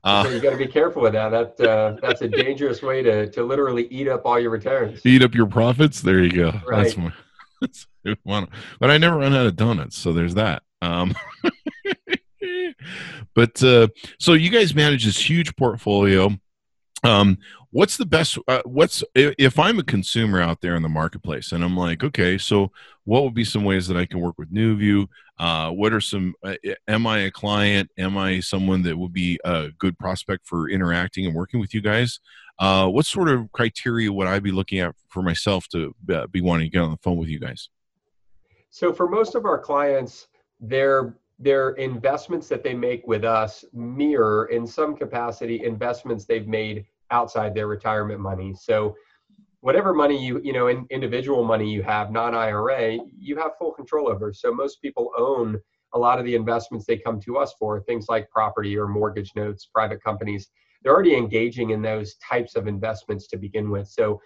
Uh, 0.03 0.23
so 0.23 0.29
you 0.29 0.39
got 0.39 0.51
to 0.51 0.57
be 0.57 0.67
careful 0.67 1.01
with 1.01 1.13
that. 1.13 1.29
That 1.29 1.67
uh, 1.69 1.97
that's 2.01 2.21
a 2.21 2.27
dangerous 2.27 2.81
way 2.81 3.01
to 3.01 3.29
to 3.31 3.43
literally 3.43 3.87
eat 3.87 4.07
up 4.07 4.21
all 4.25 4.39
your 4.39 4.51
returns. 4.51 5.05
eat 5.05 5.23
up 5.23 5.33
your 5.33 5.47
profits. 5.47 6.01
There 6.01 6.19
you 6.19 6.31
go. 6.31 6.51
Right. 6.65 6.83
That's 6.83 6.97
my. 6.97 7.11
That's 7.59 7.87
one. 8.23 8.47
But 8.79 8.91
I 8.91 8.97
never 8.97 9.17
run 9.17 9.33
out 9.33 9.47
of 9.47 9.55
donuts, 9.55 9.97
so 9.97 10.13
there's 10.13 10.35
that. 10.35 10.61
Um, 10.81 11.15
but 13.33 13.61
uh, 13.63 13.87
so 14.19 14.33
you 14.33 14.51
guys 14.51 14.75
manage 14.75 15.05
this 15.05 15.17
huge 15.27 15.55
portfolio. 15.55 16.29
Um, 17.03 17.37
what's 17.71 17.97
the 17.97 18.05
best? 18.05 18.37
Uh, 18.47 18.61
what's 18.65 19.03
if 19.13 19.59
I'm 19.59 19.79
a 19.79 19.83
consumer 19.83 20.41
out 20.41 20.61
there 20.61 20.75
in 20.75 20.81
the 20.81 20.89
marketplace 20.89 21.51
and 21.51 21.63
I'm 21.63 21.77
like, 21.77 22.03
okay, 22.03 22.37
so 22.37 22.71
what 23.05 23.23
would 23.23 23.33
be 23.33 23.45
some 23.45 23.63
ways 23.63 23.87
that 23.87 23.97
I 23.97 24.05
can 24.05 24.19
work 24.19 24.37
with 24.37 24.53
NuView? 24.53 25.07
Uh, 25.39 25.71
what 25.71 25.93
are 25.93 26.01
some? 26.01 26.33
Uh, 26.43 26.55
am 26.87 27.05
I 27.05 27.19
a 27.19 27.31
client? 27.31 27.89
Am 27.97 28.17
I 28.17 28.39
someone 28.39 28.81
that 28.83 28.97
would 28.97 29.13
be 29.13 29.39
a 29.45 29.69
good 29.77 29.97
prospect 29.99 30.47
for 30.47 30.69
interacting 30.69 31.25
and 31.25 31.35
working 31.35 31.59
with 31.59 31.73
you 31.73 31.81
guys? 31.81 32.19
Uh, 32.59 32.87
what 32.87 33.05
sort 33.05 33.29
of 33.29 33.51
criteria 33.51 34.11
would 34.11 34.27
I 34.27 34.39
be 34.39 34.51
looking 34.51 34.79
at 34.79 34.95
for 35.09 35.21
myself 35.21 35.67
to 35.69 35.95
uh, 36.11 36.25
be 36.27 36.41
wanting 36.41 36.67
to 36.67 36.71
get 36.71 36.81
on 36.81 36.91
the 36.91 36.97
phone 36.97 37.17
with 37.17 37.29
you 37.29 37.39
guys? 37.39 37.69
So 38.71 38.91
for 38.91 39.07
most 39.07 39.35
of 39.35 39.45
our 39.45 39.59
clients, 39.59 40.27
their 40.59 41.15
their 41.39 41.71
investments 41.71 42.47
that 42.47 42.63
they 42.63 42.73
make 42.73 43.05
with 43.05 43.23
us 43.23 43.63
mirror 43.73 44.45
in 44.45 44.65
some 44.65 44.95
capacity 44.95 45.63
investments 45.63 46.25
they've 46.25 46.47
made 46.47 46.85
outside 47.11 47.53
their 47.53 47.67
retirement 47.67 48.19
money. 48.19 48.53
So 48.53 48.95
whatever 49.61 49.93
money 49.93 50.23
you 50.23 50.39
you 50.43 50.53
know 50.53 50.67
in, 50.67 50.85
individual 50.89 51.43
money 51.43 51.69
you 51.69 51.83
have 51.83 52.11
non-IRA, 52.11 52.97
you 53.17 53.37
have 53.37 53.51
full 53.57 53.71
control 53.71 54.09
over. 54.09 54.33
So 54.33 54.51
most 54.53 54.81
people 54.81 55.11
own 55.17 55.59
a 55.93 55.99
lot 55.99 56.19
of 56.19 56.25
the 56.25 56.35
investments 56.35 56.85
they 56.85 56.97
come 56.97 57.19
to 57.21 57.37
us 57.37 57.53
for, 57.57 57.81
things 57.81 58.07
like 58.09 58.29
property 58.29 58.77
or 58.77 58.87
mortgage 58.87 59.31
notes, 59.35 59.69
private 59.73 60.03
companies. 60.03 60.49
They're 60.83 60.93
already 60.93 61.15
engaging 61.15 61.71
in 61.71 61.81
those 61.81 62.15
types 62.15 62.55
of 62.55 62.67
investments 62.67 63.27
to 63.27 63.37
begin 63.37 63.69
with. 63.69 63.87
So 63.87 64.21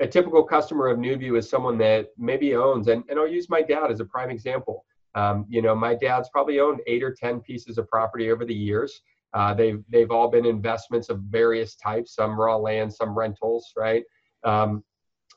a 0.00 0.06
typical 0.06 0.44
customer 0.44 0.86
of 0.88 0.98
NuView 0.98 1.36
is 1.38 1.48
someone 1.48 1.78
that 1.78 2.10
maybe 2.16 2.54
owns, 2.54 2.88
and, 2.88 3.02
and 3.08 3.18
I'll 3.18 3.26
use 3.26 3.48
my 3.48 3.62
dad 3.62 3.90
as 3.90 4.00
a 4.00 4.04
prime 4.04 4.30
example. 4.30 4.84
Um, 5.14 5.46
you 5.48 5.62
know, 5.62 5.74
my 5.74 5.94
dad's 5.94 6.28
probably 6.28 6.60
owned 6.60 6.80
eight 6.86 7.02
or 7.02 7.14
ten 7.14 7.40
pieces 7.40 7.78
of 7.78 7.88
property 7.88 8.30
over 8.30 8.44
the 8.44 8.54
years. 8.54 9.00
Uh, 9.34 9.54
they've 9.54 9.82
they've 9.88 10.10
all 10.10 10.28
been 10.28 10.46
investments 10.46 11.08
of 11.08 11.20
various 11.20 11.74
types, 11.76 12.14
some 12.14 12.38
raw 12.38 12.56
land, 12.56 12.92
some 12.92 13.16
rentals, 13.16 13.72
right? 13.76 14.04
Um, 14.44 14.82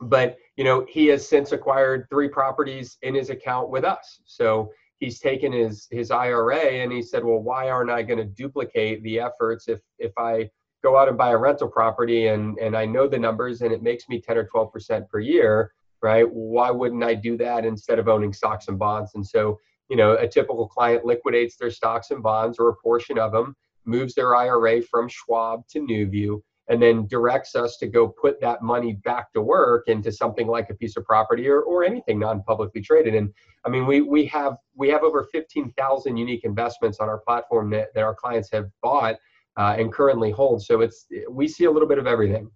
but 0.02 0.38
you 0.56 0.64
know, 0.64 0.86
he 0.90 1.08
has 1.08 1.28
since 1.28 1.52
acquired 1.52 2.08
three 2.10 2.28
properties 2.28 2.98
in 3.02 3.16
his 3.16 3.30
account 3.30 3.70
with 3.70 3.84
us. 3.84 4.22
So 4.26 4.72
he's 5.00 5.20
taken 5.20 5.52
his 5.52 5.88
his 5.92 6.12
IRA 6.12 6.58
and 6.58 6.92
he 6.92 7.02
said, 7.02 7.24
well, 7.24 7.40
why 7.40 7.70
aren't 7.70 7.92
I 7.92 8.02
going 8.02 8.20
to 8.20 8.26
duplicate 8.26 9.04
the 9.04 9.20
efforts 9.20 9.68
if 9.68 9.82
if 10.00 10.14
I 10.18 10.50
go 10.84 10.98
out 10.98 11.10
and 11.10 11.18
buy 11.18 11.32
a 11.32 11.38
rental 11.38 11.68
property 11.68 12.28
and 12.28 12.58
and 12.60 12.76
I 12.76 12.86
know 12.86 13.08
the 13.08 13.20
numbers 13.20 13.62
and 13.62 13.74
it 13.74 13.84
makes 13.84 14.08
me 14.08 14.22
10 14.22 14.38
or 14.38 14.46
12 14.46 14.72
percent 14.72 15.10
per 15.10 15.20
year, 15.20 15.74
right? 16.02 16.26
Why 16.32 16.72
wouldn't 16.72 17.04
I 17.04 17.16
do 17.16 17.38
that 17.38 17.66
instead 17.66 18.00
of 18.00 18.08
owning 18.08 18.34
stocks 18.34 18.68
and 18.68 18.78
bonds? 18.80 19.12
And 19.16 19.26
so, 19.26 19.60
you 19.90 19.96
know, 19.96 20.14
a 20.14 20.28
typical 20.28 20.68
client 20.68 21.06
liquidates 21.06 21.58
their 21.58 21.72
stocks 21.72 22.12
and 22.12 22.24
bonds 22.24 22.60
or 22.60 22.70
a 22.70 22.76
portion 22.76 23.18
of 23.18 23.32
them, 23.32 23.56
moves 23.86 24.14
their 24.14 24.36
IRA 24.36 24.82
from 24.82 25.10
Schwab 25.10 25.68
to 25.70 25.80
NuView, 25.80 26.42
and 26.70 26.82
then 26.82 27.08
directs 27.08 27.56
us 27.56 27.78
to 27.78 27.88
go 27.88 28.08
put 28.08 28.40
that 28.40 28.62
money 28.62 28.94
back 29.04 29.34
to 29.34 29.42
work 29.42 29.88
into 29.88 30.12
something 30.12 30.48
like 30.48 30.70
a 30.70 30.74
piece 30.74 30.96
of 30.96 31.04
property 31.04 31.48
or, 31.48 31.62
or 31.62 31.84
anything 31.84 32.20
non-publicly 32.20 32.82
traded. 32.82 33.16
And 33.16 33.34
I 33.66 33.70
mean, 33.70 33.86
we 33.86 34.02
we 34.02 34.26
have 34.28 34.56
we 34.76 34.90
have 34.90 35.04
over 35.04 35.28
15,000 35.32 36.18
unique 36.18 36.44
investments 36.44 37.00
on 37.00 37.10
our 37.10 37.20
platform 37.20 37.70
that, 37.72 37.94
that 37.94 38.04
our 38.04 38.16
clients 38.16 38.50
have 38.52 38.70
bought 38.82 39.16
uh, 39.58 39.76
and 39.78 39.92
currently 39.92 40.32
hold. 40.32 40.64
So 40.64 40.82
it's 40.82 41.08
we 41.30 41.48
see 41.48 41.66
a 41.66 41.72
little 41.72 41.88
bit 41.88 41.98
of 41.98 42.08
everything. 42.08 42.50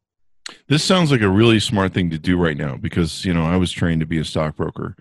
This 0.68 0.84
sounds 0.84 1.12
like 1.12 1.22
a 1.22 1.30
really 1.30 1.60
smart 1.60 1.94
thing 1.94 2.10
to 2.12 2.20
do 2.20 2.38
right 2.38 2.58
now 2.58 2.75
because 2.78 3.25
you 3.25 3.34
know 3.34 3.44
I 3.44 3.58
was 3.58 3.72
trained 3.72 4.02
to 4.02 4.06
be 4.06 4.20
a 4.20 4.25
stockbroker, 4.25 4.96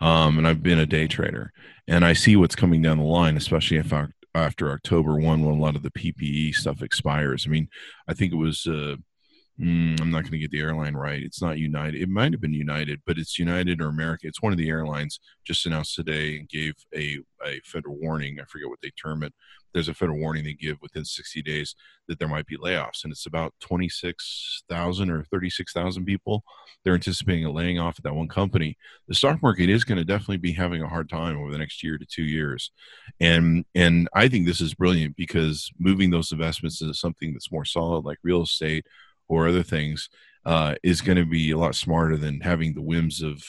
um, 0.00 0.38
and 0.38 0.46
I've 0.46 0.62
been 0.62 0.78
a 0.78 0.86
day 0.86 1.06
trader, 1.06 1.52
and 1.86 2.04
I 2.04 2.12
see 2.12 2.36
what's 2.36 2.56
coming 2.56 2.82
down 2.82 2.98
the 2.98 3.04
line, 3.04 3.36
especially 3.36 3.76
if 3.76 3.92
after 4.34 4.70
October 4.70 5.16
one 5.16 5.44
when 5.44 5.56
a 5.56 5.60
lot 5.60 5.76
of 5.76 5.82
the 5.82 5.90
PPE 5.90 6.54
stuff 6.54 6.82
expires. 6.82 7.44
I 7.46 7.50
mean, 7.50 7.68
I 8.08 8.14
think 8.14 8.32
it 8.32 8.36
was. 8.36 8.66
Uh, 8.66 8.96
Mm, 9.60 10.00
I'm 10.00 10.10
not 10.10 10.22
going 10.22 10.32
to 10.32 10.38
get 10.38 10.52
the 10.52 10.60
airline 10.60 10.94
right. 10.94 11.20
It's 11.20 11.42
not 11.42 11.58
United. 11.58 12.00
It 12.00 12.08
might 12.08 12.32
have 12.32 12.40
been 12.40 12.52
United, 12.52 13.00
but 13.04 13.18
it's 13.18 13.40
United 13.40 13.80
or 13.80 13.88
America. 13.88 14.28
It's 14.28 14.40
one 14.40 14.52
of 14.52 14.58
the 14.58 14.68
airlines 14.68 15.18
just 15.44 15.66
announced 15.66 15.96
today 15.96 16.38
and 16.38 16.48
gave 16.48 16.74
a, 16.94 17.18
a 17.44 17.60
federal 17.64 17.96
warning. 17.96 18.38
I 18.40 18.44
forget 18.44 18.68
what 18.68 18.78
they 18.82 18.90
term 18.90 19.24
it. 19.24 19.34
There's 19.74 19.88
a 19.88 19.94
federal 19.94 20.20
warning 20.20 20.44
they 20.44 20.54
give 20.54 20.76
within 20.80 21.04
60 21.04 21.42
days 21.42 21.74
that 22.06 22.20
there 22.20 22.28
might 22.28 22.46
be 22.46 22.56
layoffs, 22.56 23.02
and 23.02 23.12
it's 23.12 23.26
about 23.26 23.52
26,000 23.60 25.10
or 25.10 25.24
36,000 25.24 26.04
people. 26.04 26.44
They're 26.84 26.94
anticipating 26.94 27.44
a 27.44 27.50
laying 27.50 27.80
off 27.80 27.98
at 27.98 28.04
that 28.04 28.14
one 28.14 28.28
company. 28.28 28.78
The 29.08 29.14
stock 29.14 29.42
market 29.42 29.68
is 29.68 29.84
going 29.84 29.98
to 29.98 30.04
definitely 30.04 30.38
be 30.38 30.52
having 30.52 30.82
a 30.82 30.88
hard 30.88 31.10
time 31.10 31.36
over 31.36 31.50
the 31.50 31.58
next 31.58 31.82
year 31.82 31.98
to 31.98 32.06
two 32.06 32.22
years, 32.22 32.70
and 33.20 33.64
and 33.74 34.08
I 34.14 34.28
think 34.28 34.46
this 34.46 34.60
is 34.60 34.74
brilliant 34.74 35.16
because 35.16 35.68
moving 35.78 36.10
those 36.10 36.32
investments 36.32 36.80
into 36.80 36.94
something 36.94 37.32
that's 37.32 37.52
more 37.52 37.64
solid, 37.64 38.04
like 38.04 38.18
real 38.22 38.42
estate 38.42 38.86
or 39.28 39.48
other 39.48 39.62
things 39.62 40.08
uh, 40.44 40.74
is 40.82 41.00
going 41.00 41.18
to 41.18 41.26
be 41.26 41.50
a 41.50 41.58
lot 41.58 41.74
smarter 41.74 42.16
than 42.16 42.40
having 42.40 42.74
the 42.74 42.82
whims 42.82 43.22
of 43.22 43.42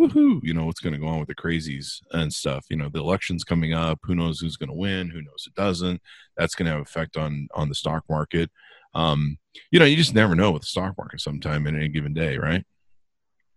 woohoo, 0.00 0.40
you 0.42 0.54
know, 0.54 0.64
what's 0.64 0.80
going 0.80 0.94
to 0.94 0.98
go 0.98 1.06
on 1.06 1.18
with 1.18 1.28
the 1.28 1.34
crazies 1.34 2.00
and 2.12 2.32
stuff. 2.32 2.64
You 2.70 2.76
know, 2.76 2.88
the 2.88 3.00
election's 3.00 3.44
coming 3.44 3.74
up. 3.74 3.98
Who 4.02 4.14
knows 4.14 4.40
who's 4.40 4.56
going 4.56 4.70
to 4.70 4.74
win? 4.74 5.10
Who 5.10 5.22
knows 5.22 5.44
it 5.46 5.54
doesn't? 5.54 6.00
That's 6.36 6.54
going 6.54 6.66
to 6.66 6.72
have 6.72 6.80
effect 6.80 7.16
on 7.16 7.48
on 7.54 7.68
the 7.68 7.74
stock 7.74 8.04
market. 8.08 8.50
Um, 8.94 9.38
you 9.70 9.78
know, 9.78 9.84
you 9.84 9.96
just 9.96 10.14
never 10.14 10.34
know 10.34 10.50
with 10.50 10.62
the 10.62 10.68
stock 10.68 10.94
market 10.98 11.20
sometime 11.20 11.66
in 11.66 11.76
any 11.76 11.88
given 11.88 12.14
day, 12.14 12.38
right? 12.38 12.64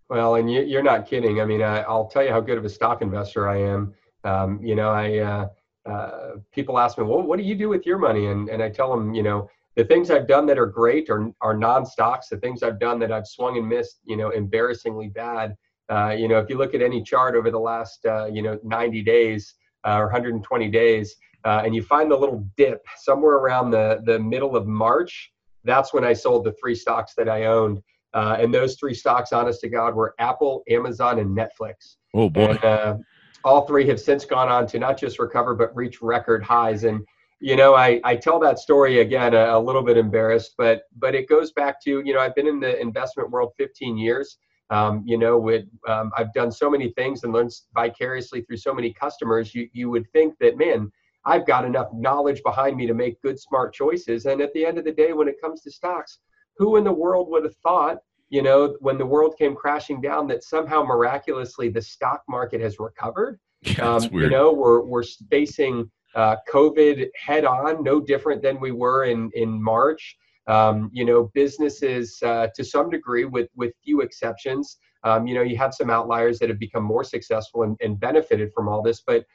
Well, 0.09 0.35
and 0.35 0.51
you, 0.51 0.77
are 0.77 0.83
not 0.83 1.07
kidding. 1.07 1.41
I 1.41 1.45
mean, 1.45 1.63
I, 1.63 1.87
will 1.87 2.05
tell 2.05 2.23
you 2.23 2.29
how 2.29 2.39
good 2.39 2.57
of 2.57 2.65
a 2.65 2.69
stock 2.69 3.01
investor 3.01 3.49
I 3.49 3.57
am. 3.61 3.93
Um, 4.23 4.59
you 4.61 4.75
know, 4.75 4.89
I 4.89 5.17
uh, 5.17 5.47
uh, 5.89 6.31
people 6.51 6.77
ask 6.77 6.97
me, 6.97 7.03
well, 7.03 7.21
what 7.23 7.37
do 7.37 7.43
you 7.43 7.55
do 7.55 7.69
with 7.69 7.85
your 7.85 7.97
money? 7.97 8.27
And 8.27 8.49
and 8.49 8.61
I 8.61 8.69
tell 8.69 8.91
them, 8.91 9.13
you 9.13 9.23
know, 9.23 9.49
the 9.75 9.83
things 9.83 10.11
I've 10.11 10.27
done 10.27 10.45
that 10.47 10.59
are 10.59 10.67
great 10.67 11.09
are, 11.09 11.31
are 11.41 11.55
non-stocks. 11.55 12.29
The 12.29 12.37
things 12.37 12.61
I've 12.63 12.79
done 12.79 12.99
that 12.99 13.11
I've 13.11 13.27
swung 13.27 13.57
and 13.57 13.67
missed, 13.67 13.99
you 14.03 14.17
know, 14.17 14.29
embarrassingly 14.29 15.09
bad. 15.09 15.55
Uh, 15.89 16.15
you 16.17 16.27
know, 16.27 16.39
if 16.39 16.49
you 16.49 16.57
look 16.57 16.73
at 16.73 16.81
any 16.81 17.01
chart 17.01 17.35
over 17.35 17.51
the 17.51 17.59
last, 17.59 18.05
uh, 18.05 18.25
you 18.25 18.41
know, 18.41 18.59
90 18.63 19.01
days 19.01 19.55
uh, 19.85 19.97
or 19.97 20.05
120 20.05 20.69
days, 20.69 21.15
uh, 21.45 21.61
and 21.65 21.75
you 21.75 21.83
find 21.83 22.09
the 22.09 22.15
little 22.15 22.47
dip 22.55 22.85
somewhere 22.97 23.35
around 23.35 23.69
the 23.69 24.01
the 24.05 24.17
middle 24.17 24.55
of 24.55 24.65
March, 24.65 25.33
that's 25.65 25.93
when 25.93 26.05
I 26.05 26.13
sold 26.13 26.45
the 26.45 26.53
three 26.53 26.75
stocks 26.75 27.13
that 27.15 27.27
I 27.27 27.45
owned. 27.45 27.81
Uh, 28.13 28.37
and 28.39 28.53
those 28.53 28.75
three 28.75 28.93
stocks, 28.93 29.33
honest 29.33 29.59
to 29.61 29.69
God, 29.69 29.95
were 29.95 30.13
Apple, 30.19 30.63
Amazon, 30.69 31.19
and 31.19 31.35
Netflix. 31.35 31.95
Oh 32.13 32.29
boy! 32.29 32.51
And, 32.51 32.63
uh, 32.63 32.97
all 33.43 33.67
three 33.67 33.85
have 33.87 33.99
since 33.99 34.23
gone 34.23 34.47
on 34.47 34.65
to 34.67 34.79
not 34.79 34.97
just 34.97 35.19
recover 35.19 35.53
but 35.53 35.75
reach 35.75 36.01
record 36.01 36.43
highs. 36.43 36.85
And 36.85 37.05
you 37.43 37.57
know, 37.57 37.75
I, 37.75 37.99
I 38.05 38.15
tell 38.15 38.39
that 38.39 38.57
story 38.57 39.01
again 39.01 39.33
a, 39.33 39.57
a, 39.57 39.59
little 39.59 39.83
bit 39.83 39.97
embarrassed, 39.97 40.55
but 40.57 40.83
but 40.97 41.13
it 41.13 41.27
goes 41.27 41.51
back 41.51 41.83
to 41.83 42.01
you 42.05 42.13
know 42.13 42.21
I've 42.21 42.33
been 42.35 42.47
in 42.47 42.61
the 42.61 42.79
investment 42.79 43.29
world 43.31 43.51
15 43.57 43.97
years. 43.97 44.37
Um, 44.69 45.03
you 45.05 45.17
know, 45.17 45.37
with 45.37 45.65
um, 45.85 46.09
I've 46.17 46.33
done 46.33 46.53
so 46.53 46.69
many 46.69 46.93
things 46.93 47.25
and 47.25 47.33
learned 47.33 47.51
vicariously 47.73 48.43
through 48.43 48.57
so 48.57 48.73
many 48.73 48.93
customers. 48.93 49.53
You 49.53 49.67
you 49.73 49.89
would 49.89 50.09
think 50.13 50.35
that 50.39 50.57
man, 50.57 50.89
I've 51.25 51.45
got 51.45 51.65
enough 51.65 51.89
knowledge 51.93 52.41
behind 52.43 52.77
me 52.77 52.87
to 52.87 52.93
make 52.93 53.21
good 53.21 53.37
smart 53.37 53.73
choices. 53.73 54.25
And 54.25 54.39
at 54.39 54.53
the 54.53 54.65
end 54.65 54.77
of 54.77 54.85
the 54.85 54.93
day, 54.93 55.11
when 55.11 55.27
it 55.27 55.41
comes 55.41 55.59
to 55.63 55.71
stocks, 55.71 56.19
who 56.55 56.77
in 56.77 56.85
the 56.85 56.93
world 56.93 57.29
would 57.29 57.43
have 57.43 57.57
thought? 57.57 57.97
You 58.29 58.41
know, 58.41 58.77
when 58.79 58.97
the 58.97 59.05
world 59.05 59.35
came 59.37 59.53
crashing 59.53 59.99
down, 59.99 60.27
that 60.27 60.45
somehow 60.45 60.81
miraculously 60.83 61.67
the 61.67 61.81
stock 61.81 62.23
market 62.29 62.61
has 62.61 62.79
recovered. 62.79 63.37
Yeah, 63.63 63.95
um, 63.95 64.03
you 64.13 64.29
know, 64.29 64.53
we're 64.53 64.81
we're 64.81 65.03
facing 65.29 65.91
uh, 66.15 66.37
COVID 66.51 67.09
head 67.15 67.45
on, 67.45 67.83
no 67.83 67.99
different 67.99 68.41
than 68.41 68.59
we 68.59 68.71
were 68.71 69.05
in 69.05 69.31
in 69.33 69.61
March. 69.61 70.17
Um, 70.47 70.89
you 70.91 71.05
know, 71.05 71.31
businesses 71.33 72.21
uh, 72.21 72.47
to 72.55 72.63
some 72.63 72.89
degree, 72.89 73.25
with 73.25 73.49
with 73.55 73.73
few 73.83 74.01
exceptions. 74.01 74.77
Um, 75.05 75.27
you 75.27 75.35
know, 75.35 75.41
you 75.41 75.57
have 75.57 75.73
some 75.73 75.89
outliers 75.89 76.39
that 76.39 76.49
have 76.49 76.59
become 76.59 76.83
more 76.83 77.03
successful 77.03 77.63
and, 77.63 77.77
and 77.81 77.99
benefited 77.99 78.51
from 78.53 78.69
all 78.69 78.81
this, 78.81 79.01
but 79.05 79.25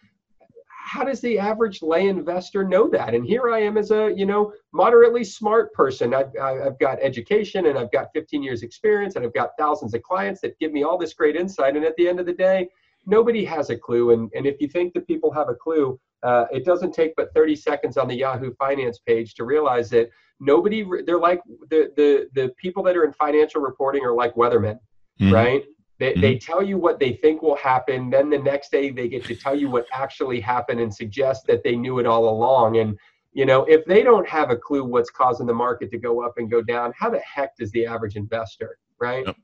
how 0.88 1.04
does 1.04 1.20
the 1.20 1.38
average 1.38 1.82
lay 1.82 2.08
investor 2.08 2.64
know 2.64 2.88
that? 2.88 3.14
And 3.14 3.26
here 3.26 3.50
I 3.50 3.60
am 3.60 3.76
as 3.76 3.90
a 3.90 4.12
you 4.16 4.24
know 4.24 4.52
moderately 4.72 5.22
smart 5.22 5.72
person. 5.74 6.14
I've 6.14 6.32
I've 6.40 6.78
got 6.78 6.98
education 7.02 7.66
and 7.66 7.78
I've 7.78 7.92
got 7.92 8.08
15 8.14 8.42
years 8.42 8.62
experience 8.62 9.16
and 9.16 9.24
I've 9.24 9.34
got 9.34 9.50
thousands 9.58 9.92
of 9.92 10.02
clients 10.02 10.40
that 10.40 10.58
give 10.58 10.72
me 10.72 10.84
all 10.84 10.96
this 10.96 11.12
great 11.12 11.36
insight. 11.36 11.76
And 11.76 11.84
at 11.84 11.94
the 11.96 12.08
end 12.08 12.20
of 12.20 12.26
the 12.26 12.32
day, 12.32 12.68
nobody 13.04 13.44
has 13.44 13.68
a 13.68 13.76
clue. 13.76 14.12
And 14.12 14.30
and 14.34 14.46
if 14.46 14.60
you 14.60 14.68
think 14.68 14.94
that 14.94 15.06
people 15.06 15.30
have 15.30 15.50
a 15.50 15.54
clue, 15.54 16.00
uh, 16.22 16.46
it 16.50 16.64
doesn't 16.64 16.92
take 16.92 17.14
but 17.16 17.32
30 17.34 17.56
seconds 17.56 17.96
on 17.96 18.08
the 18.08 18.14
Yahoo 18.14 18.52
Finance 18.54 18.98
page 18.98 19.34
to 19.34 19.44
realize 19.44 19.90
that 19.90 20.10
nobody, 20.40 20.84
they're 21.06 21.18
like 21.18 21.40
the, 21.70 21.92
the, 21.96 22.28
the 22.34 22.52
people 22.56 22.82
that 22.84 22.96
are 22.96 23.04
in 23.04 23.12
financial 23.12 23.60
reporting 23.60 24.04
are 24.04 24.14
like 24.14 24.34
weathermen, 24.34 24.78
mm-hmm. 25.20 25.32
right? 25.32 25.64
They, 25.98 26.12
mm-hmm. 26.12 26.20
they 26.20 26.38
tell 26.38 26.62
you 26.62 26.78
what 26.78 26.98
they 26.98 27.14
think 27.14 27.42
will 27.42 27.56
happen. 27.56 28.10
Then 28.10 28.30
the 28.30 28.38
next 28.38 28.70
day 28.70 28.90
they 28.90 29.08
get 29.08 29.24
to 29.26 29.34
tell 29.34 29.54
you 29.54 29.70
what 29.70 29.86
actually 29.92 30.40
happened 30.40 30.80
and 30.80 30.92
suggest 30.92 31.46
that 31.46 31.62
they 31.62 31.76
knew 31.76 31.98
it 31.98 32.06
all 32.06 32.28
along. 32.28 32.78
And, 32.78 32.98
you 33.32 33.46
know, 33.46 33.64
if 33.64 33.84
they 33.84 34.02
don't 34.02 34.28
have 34.28 34.50
a 34.50 34.56
clue 34.56 34.84
what's 34.84 35.10
causing 35.10 35.46
the 35.46 35.54
market 35.54 35.90
to 35.90 35.98
go 35.98 36.24
up 36.24 36.34
and 36.38 36.50
go 36.50 36.62
down, 36.62 36.92
how 36.96 37.10
the 37.10 37.20
heck 37.20 37.56
does 37.56 37.70
the 37.72 37.86
average 37.86 38.16
investor, 38.16 38.78
right? 39.00 39.26
Yep. 39.26 39.36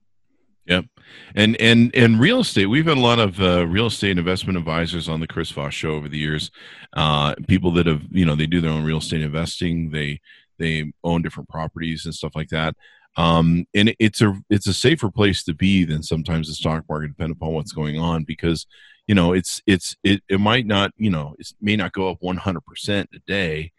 Yep, 0.67 0.87
and 1.35 1.61
and 1.61 1.95
and 1.95 2.19
real 2.19 2.41
estate. 2.41 2.67
We've 2.67 2.87
had 2.87 2.97
a 2.97 3.01
lot 3.01 3.19
of 3.19 3.41
uh, 3.41 3.67
real 3.67 3.87
estate 3.87 4.17
investment 4.17 4.59
advisors 4.59 5.09
on 5.11 5.21
the 5.21 5.27
Chris 5.27 5.51
Voss 5.51 5.75
show 5.75 5.91
over 5.91 6.09
the 6.09 6.19
years. 6.19 6.51
Uh, 6.95 7.35
people 7.47 7.71
that 7.73 7.87
have 7.87 8.03
you 8.11 8.25
know 8.25 8.35
they 8.35 8.47
do 8.47 8.63
their 8.63 8.71
own 8.71 8.85
real 8.85 8.99
estate 8.99 9.21
investing. 9.21 9.91
They 9.91 10.21
they 10.59 10.93
own 11.03 11.23
different 11.23 11.51
properties 11.51 12.07
and 12.07 12.15
stuff 12.15 12.33
like 12.35 12.49
that. 12.49 12.75
Um, 13.17 13.67
and 13.75 13.95
it's 13.99 14.23
a 14.23 14.35
it's 14.51 14.67
a 14.67 14.75
safer 14.75 15.11
place 15.11 15.45
to 15.45 15.55
be 15.55 15.85
than 15.85 16.03
sometimes 16.03 16.49
the 16.49 16.55
stock 16.55 16.85
market, 16.89 17.09
depending 17.09 17.37
upon 17.37 17.53
what's 17.53 17.73
going 17.73 17.99
on, 17.99 18.25
because 18.25 18.67
you 19.07 19.15
know 19.15 19.33
it's 19.33 19.63
it's 19.67 19.97
it, 20.03 20.23
it 20.29 20.41
might 20.41 20.67
not 20.67 20.93
you 20.97 21.11
know 21.11 21.35
it 21.39 21.53
may 21.61 21.77
not 21.77 21.93
go 21.93 22.09
up 22.09 22.19
100 22.21 22.65
percent 22.65 23.11
a 23.15 23.19
day, 23.27 23.73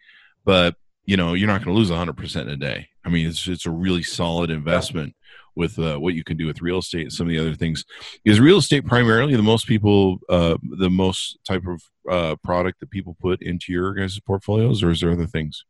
but 0.46 0.75
you 1.06 1.18
know 1.18 1.34
you're 1.34 1.48
not 1.48 1.63
going 1.63 1.75
to 1.75 1.80
lose 1.80 1.89
100 1.89 2.15
percent 2.15 2.50
a 2.50 2.56
day. 2.56 2.89
I 3.04 3.10
mean 3.10 3.27
it's 3.27 3.48
it's 3.48 3.65
a 3.65 3.72
really 3.72 4.04
solid 4.04 4.51
investment 4.51 5.15
with 5.56 5.78
uh, 5.80 5.98
what 5.98 6.14
you 6.14 6.24
can 6.24 6.38
do 6.38 6.48
with 6.48 6.62
real 6.62 6.80
estate 6.80 7.04
and 7.04 7.14
some 7.14 7.28
of 7.28 7.32
the 7.32 7.40
other 7.40 7.56
things. 7.56 7.86
Is 8.24 8.40
real 8.40 8.58
estate 8.58 8.86
primarily 8.86 9.36
the 9.36 9.44
most 9.44 9.68
people, 9.68 10.20
uh, 10.30 10.58
the 10.78 10.90
most 10.90 11.40
type 11.48 11.64
of 11.68 11.82
uh, 12.10 12.36
product 12.44 12.80
that 12.80 12.90
people 12.90 13.16
put 13.20 13.42
into 13.42 13.72
your 13.72 13.94
guys' 13.94 14.20
portfolios, 14.20 14.84
or 14.84 14.92
is 14.92 15.02
there 15.02 15.12
other 15.12 15.28
things? 15.28 15.66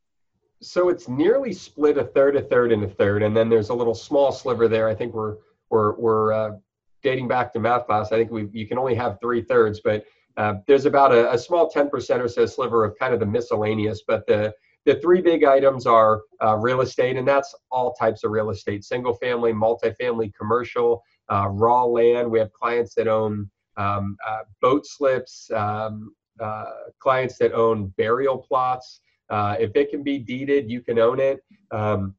So 0.62 0.90
it's 0.90 1.08
nearly 1.08 1.54
split 1.54 1.98
a 1.98 2.06
third, 2.06 2.36
a 2.36 2.42
third, 2.42 2.72
and 2.72 2.84
a 2.84 2.90
third, 2.90 3.24
and 3.24 3.36
then 3.36 3.50
there's 3.50 3.70
a 3.70 3.74
little 3.74 3.96
small 3.96 4.32
sliver 4.32 4.68
there. 4.68 4.88
I 4.88 4.96
think 4.96 5.14
we're 5.14 5.38
we're 5.70 5.96
we're 5.96 6.34
uh, 6.34 6.52
dating 7.04 7.28
back 7.28 7.54
to 7.54 7.60
math 7.60 7.86
class. 7.86 8.12
I 8.12 8.18
think 8.18 8.32
we 8.32 8.48
you 8.52 8.68
can 8.68 8.78
only 8.78 8.96
have 8.96 9.20
three 9.22 9.42
thirds, 9.42 9.82
but 9.84 10.06
uh, 10.38 10.56
there's 10.68 10.86
about 10.86 11.14
a, 11.14 11.32
a 11.32 11.38
small 11.38 11.72
10% 11.72 12.20
or 12.20 12.28
so 12.28 12.46
sliver 12.46 12.84
of 12.84 12.98
kind 13.00 13.14
of 13.14 13.20
the 13.20 13.26
miscellaneous, 13.26 14.04
but 14.06 14.28
the 14.28 14.54
the 14.86 14.96
three 15.02 15.22
big 15.22 15.44
items 15.44 15.86
are 15.88 16.22
uh, 16.44 16.56
real 16.58 16.82
estate, 16.82 17.18
and 17.18 17.28
that's 17.28 17.54
all 17.72 17.94
types 17.94 18.24
of 18.24 18.32
real 18.32 18.52
estate 18.52 18.84
single 18.84 19.16
family, 19.16 19.52
multifamily, 19.52 20.34
commercial, 20.36 21.04
uh, 21.32 21.48
raw 21.50 21.84
land. 21.84 22.30
We 22.30 22.40
have 22.40 22.54
clients 22.54 22.94
that 22.96 23.08
own 23.08 23.50
um, 23.78 24.16
uh, 24.26 24.42
boat 24.62 24.86
slips, 24.86 25.50
um, 25.52 26.14
uh, 26.40 26.66
clients 27.00 27.38
that 27.40 27.54
own 27.54 27.88
burial 27.98 28.38
plots. 28.38 29.02
Uh, 29.30 29.56
if 29.60 29.76
it 29.76 29.90
can 29.90 30.04
be 30.04 30.20
deeded, 30.20 30.70
you 30.70 30.82
can 30.82 31.00
own 31.00 31.20
it. 31.20 31.44
Um, 31.72 32.14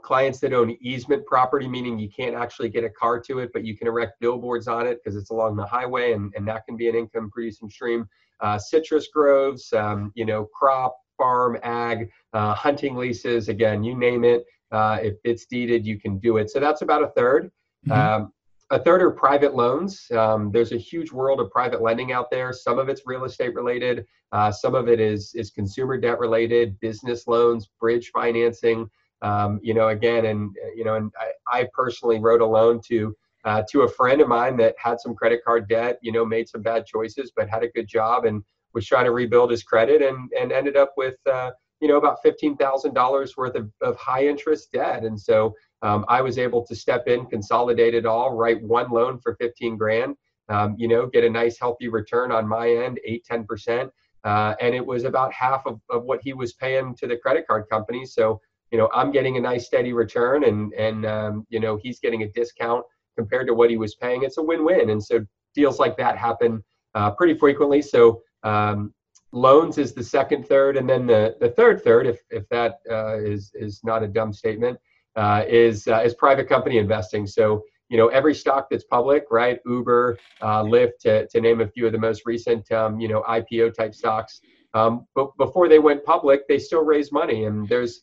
clients 0.00 0.38
that 0.38 0.52
own 0.52 0.76
easement 0.80 1.26
property, 1.26 1.68
meaning 1.68 1.98
you 1.98 2.08
can't 2.08 2.34
actually 2.34 2.68
get 2.68 2.84
a 2.84 2.90
car 2.90 3.20
to 3.20 3.40
it, 3.40 3.50
but 3.52 3.64
you 3.64 3.76
can 3.76 3.88
erect 3.88 4.18
billboards 4.20 4.68
on 4.68 4.86
it 4.86 5.00
because 5.02 5.20
it's 5.20 5.30
along 5.30 5.56
the 5.56 5.66
highway, 5.66 6.12
and, 6.12 6.32
and 6.34 6.48
that 6.48 6.64
can 6.64 6.76
be 6.76 6.88
an 6.88 6.94
income 6.94 7.28
producing 7.30 7.68
stream. 7.68 8.08
Uh, 8.40 8.56
citrus 8.56 9.08
groves, 9.12 9.72
um, 9.72 10.12
you 10.14 10.24
know, 10.24 10.44
crop, 10.54 10.96
farm, 11.16 11.58
ag, 11.62 12.10
uh, 12.32 12.54
hunting 12.54 12.96
leases, 12.96 13.48
again, 13.48 13.82
you 13.82 13.96
name 13.96 14.24
it. 14.24 14.44
Uh, 14.72 14.98
if 15.00 15.14
it's 15.24 15.46
deeded, 15.46 15.86
you 15.86 15.98
can 15.98 16.18
do 16.18 16.38
it. 16.38 16.50
So 16.50 16.60
that's 16.60 16.82
about 16.82 17.02
a 17.02 17.08
3rd 17.18 17.50
mm-hmm. 17.86 17.92
um, 17.92 18.32
a 18.70 18.78
third 18.78 19.02
are 19.02 19.10
private 19.10 19.54
loans. 19.54 20.10
Um, 20.10 20.50
there's 20.50 20.72
a 20.72 20.76
huge 20.76 21.12
world 21.12 21.40
of 21.40 21.50
private 21.50 21.82
lending 21.82 22.12
out 22.12 22.30
there. 22.30 22.52
Some 22.52 22.78
of 22.78 22.88
it's 22.88 23.02
real 23.06 23.24
estate 23.24 23.54
related. 23.54 24.04
Uh, 24.32 24.50
some 24.50 24.74
of 24.74 24.88
it 24.88 24.98
is 24.98 25.32
is 25.34 25.50
consumer 25.50 25.96
debt 25.96 26.18
related, 26.18 26.78
business 26.80 27.26
loans, 27.26 27.68
bridge 27.80 28.10
financing. 28.12 28.90
Um, 29.22 29.60
you 29.62 29.72
know, 29.72 29.88
again, 29.88 30.26
and 30.26 30.54
you 30.74 30.84
know, 30.84 30.96
and 30.96 31.12
I, 31.18 31.60
I 31.60 31.68
personally 31.72 32.18
wrote 32.18 32.40
a 32.40 32.46
loan 32.46 32.80
to 32.88 33.16
uh, 33.44 33.62
to 33.70 33.82
a 33.82 33.88
friend 33.88 34.20
of 34.20 34.28
mine 34.28 34.56
that 34.56 34.74
had 34.78 35.00
some 35.00 35.14
credit 35.14 35.44
card 35.44 35.68
debt. 35.68 35.98
You 36.02 36.10
know, 36.10 36.24
made 36.24 36.48
some 36.48 36.62
bad 36.62 36.86
choices, 36.86 37.32
but 37.36 37.48
had 37.48 37.62
a 37.62 37.68
good 37.68 37.86
job 37.86 38.24
and 38.24 38.42
was 38.76 38.86
trying 38.86 39.06
to 39.06 39.10
rebuild 39.10 39.50
his 39.50 39.64
credit 39.64 40.02
and 40.02 40.30
and 40.40 40.52
ended 40.52 40.76
up 40.76 40.92
with 40.96 41.16
uh, 41.26 41.50
you 41.80 41.88
know, 41.88 41.96
about 41.96 42.22
$15,000 42.24 43.36
worth 43.36 43.54
of, 43.54 43.70
of 43.82 43.96
high 43.96 44.26
interest 44.26 44.72
debt. 44.72 45.04
And 45.04 45.18
so 45.20 45.54
um, 45.82 46.04
I 46.08 46.22
was 46.22 46.38
able 46.38 46.64
to 46.66 46.74
step 46.74 47.06
in, 47.06 47.26
consolidate 47.26 47.94
it 47.94 48.06
all, 48.06 48.34
write 48.34 48.62
one 48.62 48.90
loan 48.90 49.18
for 49.18 49.36
15 49.36 49.76
grand, 49.76 50.16
um, 50.48 50.74
you 50.78 50.88
know, 50.88 51.06
get 51.06 51.24
a 51.24 51.30
nice 51.30 51.58
healthy 51.58 51.88
return 51.88 52.32
on 52.32 52.48
my 52.48 52.70
end, 52.70 52.98
8, 53.04 53.26
10%. 53.30 53.90
Uh, 54.24 54.54
and 54.60 54.74
it 54.74 54.84
was 54.84 55.04
about 55.04 55.32
half 55.32 55.66
of, 55.66 55.80
of 55.90 56.04
what 56.04 56.20
he 56.22 56.32
was 56.32 56.54
paying 56.54 56.94
to 56.96 57.06
the 57.06 57.16
credit 57.16 57.46
card 57.46 57.68
company. 57.70 58.06
So, 58.06 58.40
you 58.72 58.78
know, 58.78 58.88
I'm 58.94 59.12
getting 59.12 59.36
a 59.36 59.40
nice 59.40 59.66
steady 59.66 59.92
return 59.92 60.44
and, 60.44 60.72
and 60.74 61.04
um, 61.06 61.46
you 61.50 61.60
know, 61.60 61.76
he's 61.76 62.00
getting 62.00 62.22
a 62.22 62.28
discount 62.32 62.84
compared 63.16 63.46
to 63.46 63.54
what 63.54 63.70
he 63.70 63.76
was 63.76 63.94
paying. 63.94 64.22
It's 64.22 64.38
a 64.38 64.42
win-win. 64.42 64.90
And 64.90 65.02
so 65.02 65.24
deals 65.54 65.78
like 65.78 65.96
that 65.98 66.16
happen 66.16 66.64
uh, 66.94 67.10
pretty 67.12 67.34
frequently. 67.34 67.82
So 67.82 68.22
um, 68.46 68.94
loans 69.32 69.76
is 69.76 69.92
the 69.92 70.04
second 70.04 70.46
third, 70.46 70.76
and 70.76 70.88
then 70.88 71.06
the, 71.06 71.36
the 71.40 71.50
third 71.50 71.82
third, 71.82 72.06
if, 72.06 72.20
if 72.30 72.48
that 72.48 72.78
uh, 72.90 73.18
is 73.18 73.50
is 73.54 73.80
not 73.84 74.02
a 74.02 74.08
dumb 74.08 74.32
statement, 74.32 74.78
uh, 75.16 75.42
is 75.48 75.88
uh, 75.88 76.00
is 76.04 76.14
private 76.14 76.48
company 76.48 76.78
investing. 76.78 77.26
So 77.26 77.62
you 77.88 77.96
know 77.96 78.08
every 78.08 78.34
stock 78.34 78.68
that's 78.70 78.84
public, 78.84 79.24
right? 79.30 79.58
Uber, 79.66 80.18
uh, 80.40 80.62
Lyft, 80.62 80.98
to, 81.00 81.26
to 81.26 81.40
name 81.40 81.60
a 81.60 81.68
few 81.68 81.86
of 81.86 81.92
the 81.92 81.98
most 81.98 82.22
recent 82.24 82.70
um, 82.70 83.00
you 83.00 83.08
know 83.08 83.22
IPO 83.22 83.74
type 83.74 83.94
stocks. 83.94 84.40
Um, 84.74 85.06
but 85.14 85.36
before 85.38 85.68
they 85.68 85.78
went 85.78 86.04
public, 86.04 86.46
they 86.48 86.58
still 86.58 86.84
raised 86.84 87.12
money, 87.12 87.44
and 87.44 87.68
there's 87.68 88.02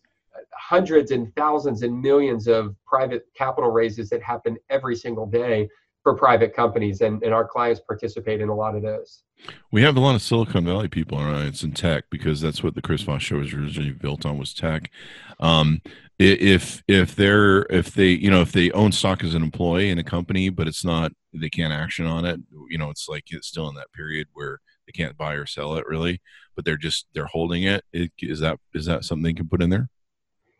hundreds 0.51 1.11
and 1.11 1.33
thousands 1.35 1.83
and 1.83 2.01
millions 2.01 2.47
of 2.47 2.75
private 2.85 3.25
capital 3.35 3.69
raises 3.69 4.09
that 4.09 4.21
happen 4.21 4.57
every 4.69 4.95
single 4.95 5.27
day 5.27 5.69
for 6.03 6.13
private 6.13 6.53
companies, 6.53 7.01
and, 7.01 7.23
and 7.23 7.33
our 7.33 7.45
clients 7.45 7.79
participate 7.79 8.41
in 8.41 8.49
a 8.49 8.55
lot 8.55 8.75
of 8.75 8.83
those. 8.83 9.23
We 9.71 9.81
have 9.81 9.97
a 9.97 9.99
lot 9.99 10.15
of 10.15 10.21
Silicon 10.21 10.65
Valley 10.65 10.89
people 10.89 11.17
in 11.19 11.25
our 11.25 11.33
audience 11.33 11.63
in 11.63 11.71
tech 11.71 12.05
because 12.09 12.41
that's 12.41 12.61
what 12.61 12.75
the 12.75 12.81
Chris 12.81 13.01
Voss 13.01 13.23
show 13.23 13.37
was 13.37 13.53
originally 13.53 13.91
built 13.91 14.25
on 14.25 14.37
was 14.37 14.53
tech. 14.53 14.91
Um, 15.39 15.81
if 16.19 16.83
if 16.87 17.15
they're 17.15 17.63
if 17.63 17.93
they 17.93 18.09
you 18.09 18.29
know 18.29 18.41
if 18.41 18.51
they 18.51 18.71
own 18.71 18.91
stock 18.91 19.23
as 19.23 19.33
an 19.33 19.41
employee 19.41 19.89
in 19.89 19.97
a 19.97 20.03
company, 20.03 20.49
but 20.49 20.67
it's 20.67 20.85
not 20.85 21.11
they 21.33 21.49
can't 21.49 21.73
action 21.73 22.05
on 22.05 22.25
it. 22.25 22.39
You 22.69 22.77
know, 22.77 22.89
it's 22.89 23.09
like 23.09 23.25
it's 23.29 23.47
still 23.47 23.67
in 23.69 23.75
that 23.75 23.91
period 23.93 24.27
where 24.33 24.59
they 24.85 24.91
can't 24.91 25.17
buy 25.17 25.33
or 25.33 25.45
sell 25.45 25.75
it 25.75 25.87
really, 25.87 26.21
but 26.55 26.65
they're 26.65 26.77
just 26.77 27.07
they're 27.13 27.25
holding 27.25 27.63
it. 27.63 27.83
it 27.91 28.11
is 28.19 28.39
that 28.41 28.59
is 28.73 28.85
that 28.85 29.05
something 29.05 29.23
they 29.23 29.33
can 29.33 29.49
put 29.49 29.63
in 29.63 29.69
there? 29.69 29.89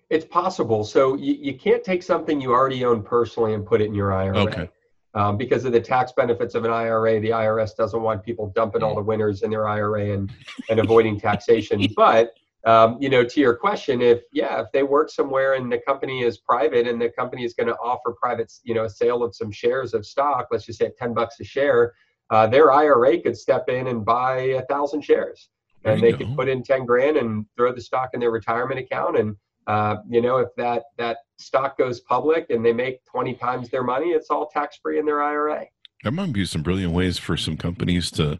It's 0.09 0.25
possible. 0.25 0.83
So 0.83 1.15
you, 1.15 1.33
you 1.33 1.53
can't 1.57 1.83
take 1.83 2.03
something 2.03 2.39
you 2.39 2.51
already 2.51 2.83
own 2.85 3.01
personally 3.03 3.53
and 3.53 3.65
put 3.65 3.81
it 3.81 3.85
in 3.85 3.95
your 3.95 4.11
IRA. 4.11 4.37
Okay. 4.39 4.69
Um, 5.15 5.37
because 5.37 5.63
of 5.63 5.71
the 5.71 5.79
tax 5.79 6.11
benefits 6.11 6.55
of 6.55 6.65
an 6.65 6.71
IRA, 6.71 7.19
the 7.19 7.29
IRS 7.29 7.75
doesn't 7.75 8.01
want 8.01 8.23
people 8.23 8.51
dumping 8.55 8.81
all 8.81 8.95
the 8.95 9.03
winners 9.03 9.43
in 9.43 9.51
their 9.51 9.67
IRA 9.67 10.11
and, 10.11 10.31
and 10.69 10.79
avoiding 10.79 11.19
taxation. 11.19 11.85
But 11.95 12.33
um, 12.65 12.97
you 12.99 13.09
know, 13.09 13.23
to 13.25 13.39
your 13.41 13.55
question, 13.55 14.01
if 14.01 14.21
yeah, 14.31 14.61
if 14.61 14.67
they 14.71 14.83
work 14.83 15.09
somewhere 15.09 15.55
and 15.55 15.71
the 15.71 15.79
company 15.79 16.23
is 16.23 16.37
private 16.37 16.87
and 16.87 17.01
the 17.01 17.09
company 17.09 17.43
is 17.43 17.53
going 17.53 17.67
to 17.67 17.75
offer 17.75 18.13
private, 18.13 18.53
you 18.63 18.73
know, 18.73 18.85
a 18.85 18.89
sale 18.89 19.21
of 19.21 19.35
some 19.35 19.51
shares 19.51 19.93
of 19.93 20.05
stock, 20.05 20.47
let's 20.49 20.65
just 20.65 20.79
say 20.79 20.85
at 20.85 20.97
ten 20.97 21.13
bucks 21.13 21.39
a 21.41 21.43
share, 21.43 21.93
uh, 22.29 22.47
their 22.47 22.71
IRA 22.71 23.19
could 23.19 23.35
step 23.35 23.67
in 23.67 23.87
and 23.87 24.05
buy 24.05 24.37
a 24.39 24.65
thousand 24.67 25.01
shares, 25.01 25.49
and 25.83 26.01
they 26.01 26.11
go. 26.11 26.19
could 26.19 26.35
put 26.37 26.47
in 26.47 26.63
ten 26.63 26.85
grand 26.85 27.17
and 27.17 27.45
throw 27.57 27.73
the 27.73 27.81
stock 27.81 28.11
in 28.13 28.21
their 28.21 28.31
retirement 28.31 28.79
account 28.79 29.17
and 29.17 29.35
uh, 29.67 29.97
you 30.09 30.21
know, 30.21 30.37
if 30.37 30.49
that 30.57 30.83
that 30.97 31.17
stock 31.37 31.77
goes 31.77 31.99
public 32.01 32.49
and 32.49 32.65
they 32.65 32.73
make 32.73 33.03
20 33.05 33.35
times 33.35 33.69
their 33.69 33.83
money, 33.83 34.09
it's 34.09 34.29
all 34.29 34.47
tax 34.47 34.77
free 34.81 34.99
in 34.99 35.05
their 35.05 35.21
IRA. 35.21 35.65
There 36.03 36.11
might 36.11 36.33
be 36.33 36.45
some 36.45 36.63
brilliant 36.63 36.93
ways 36.93 37.17
for 37.17 37.37
some 37.37 37.57
companies 37.57 38.11
to, 38.11 38.39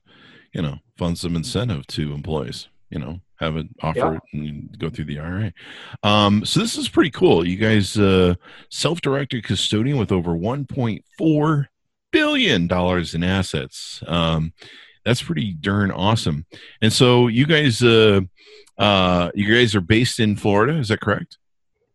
you 0.53 0.61
know, 0.61 0.77
fund 0.97 1.17
some 1.17 1.35
incentive 1.35 1.87
to 1.87 2.13
employees. 2.13 2.67
You 2.89 2.99
know, 2.99 3.19
have 3.39 3.57
it 3.57 3.67
offer 3.81 3.97
yeah. 3.97 4.13
it 4.13 4.21
and 4.33 4.77
go 4.77 4.89
through 4.89 5.05
the 5.05 5.19
IRA. 5.19 5.53
Um, 6.03 6.45
so 6.45 6.59
this 6.59 6.77
is 6.77 6.89
pretty 6.89 7.09
cool. 7.09 7.45
You 7.45 7.57
guys, 7.57 7.97
uh, 7.97 8.35
self-directed 8.69 9.43
custodian 9.43 9.97
with 9.97 10.11
over 10.11 10.31
1.4 10.31 11.65
billion 12.11 12.67
dollars 12.67 13.15
in 13.15 13.23
assets. 13.23 14.03
Um, 14.07 14.53
that's 15.03 15.21
pretty 15.21 15.53
darn 15.53 15.91
awesome. 15.91 16.45
And 16.81 16.93
so 16.93 17.27
you 17.27 17.45
guys, 17.45 17.81
uh, 17.81 18.21
uh, 18.77 19.31
you 19.33 19.53
guys 19.53 19.75
are 19.75 19.81
based 19.81 20.19
in 20.19 20.35
Florida, 20.35 20.77
is 20.77 20.87
that 20.89 21.01
correct? 21.01 21.37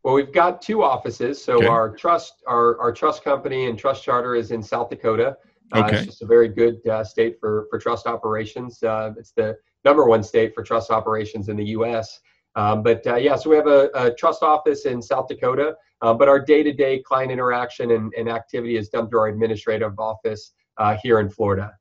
Well, 0.04 0.14
we've 0.14 0.32
got 0.32 0.62
two 0.62 0.82
offices. 0.82 1.42
So 1.42 1.56
okay. 1.56 1.66
our 1.66 1.94
trust, 1.94 2.42
our, 2.46 2.80
our 2.80 2.92
trust 2.92 3.24
company 3.24 3.66
and 3.66 3.78
trust 3.78 4.04
charter 4.04 4.34
is 4.34 4.52
in 4.52 4.62
South 4.62 4.90
Dakota. 4.90 5.36
Uh, 5.74 5.80
okay. 5.80 5.96
It's 5.96 6.06
just 6.06 6.22
a 6.22 6.26
very 6.26 6.48
good 6.48 6.86
uh, 6.86 7.04
state 7.04 7.38
for, 7.40 7.66
for 7.68 7.78
trust 7.78 8.06
operations. 8.06 8.82
Uh, 8.82 9.12
it's 9.18 9.32
the 9.32 9.56
number 9.84 10.06
one 10.06 10.22
state 10.22 10.54
for 10.54 10.62
trust 10.62 10.90
operations 10.90 11.48
in 11.48 11.56
the 11.56 11.66
U.S. 11.66 12.20
Um, 12.54 12.82
but 12.82 13.06
uh, 13.06 13.16
yeah, 13.16 13.36
so 13.36 13.50
we 13.50 13.56
have 13.56 13.66
a, 13.66 13.90
a, 13.94 14.14
trust 14.14 14.42
office 14.42 14.86
in 14.86 15.02
South 15.02 15.28
Dakota, 15.28 15.74
uh, 16.00 16.14
but 16.14 16.28
our 16.28 16.40
day-to-day 16.40 17.00
client 17.00 17.30
interaction 17.30 17.90
and, 17.92 18.12
and, 18.18 18.28
activity 18.28 18.76
is 18.76 18.88
done 18.88 19.08
through 19.08 19.20
our 19.20 19.28
administrative 19.28 19.98
office 19.98 20.52
uh, 20.78 20.96
here 21.02 21.20
in 21.20 21.28
Florida. 21.28 21.72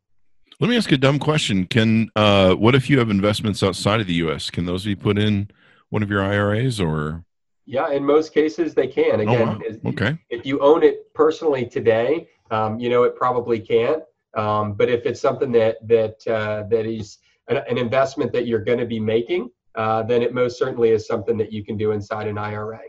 Let 0.59 0.69
me 0.71 0.77
ask 0.77 0.91
a 0.91 0.97
dumb 0.97 1.19
question. 1.19 1.67
Can 1.67 2.09
uh, 2.15 2.55
what 2.55 2.73
if 2.73 2.89
you 2.89 2.97
have 2.97 3.11
investments 3.11 3.61
outside 3.61 4.01
of 4.01 4.07
the 4.07 4.13
U.S.? 4.13 4.49
Can 4.49 4.65
those 4.65 4.85
be 4.85 4.95
put 4.95 5.19
in 5.19 5.51
one 5.89 6.01
of 6.01 6.09
your 6.09 6.23
IRAs 6.23 6.81
or? 6.81 7.23
Yeah, 7.65 7.91
in 7.91 8.03
most 8.03 8.33
cases 8.33 8.73
they 8.73 8.87
can. 8.87 9.19
Oh, 9.19 9.33
Again, 9.33 9.61
oh, 9.61 9.79
wow. 9.83 9.91
okay. 9.91 10.17
If 10.29 10.45
you 10.47 10.59
own 10.59 10.83
it 10.83 11.13
personally 11.13 11.67
today, 11.67 12.27
um, 12.49 12.79
you 12.79 12.89
know 12.89 13.03
it 13.03 13.15
probably 13.15 13.59
can't. 13.59 14.01
Um, 14.35 14.73
but 14.73 14.89
if 14.89 15.05
it's 15.05 15.21
something 15.21 15.51
that 15.51 15.75
that 15.87 16.27
uh, 16.27 16.63
that 16.69 16.87
is 16.87 17.19
an, 17.49 17.57
an, 17.57 17.77
investment 17.77 18.31
that 18.33 18.47
you're 18.47 18.63
going 18.63 18.79
to 18.79 18.85
be 18.85 18.99
making, 18.99 19.49
uh, 19.75 20.03
then 20.03 20.23
it 20.23 20.33
most 20.33 20.57
certainly 20.57 20.89
is 20.89 21.05
something 21.05 21.37
that 21.37 21.51
you 21.51 21.63
can 21.63 21.77
do 21.77 21.91
inside 21.91 22.27
an 22.27 22.37
IRA. 22.37 22.79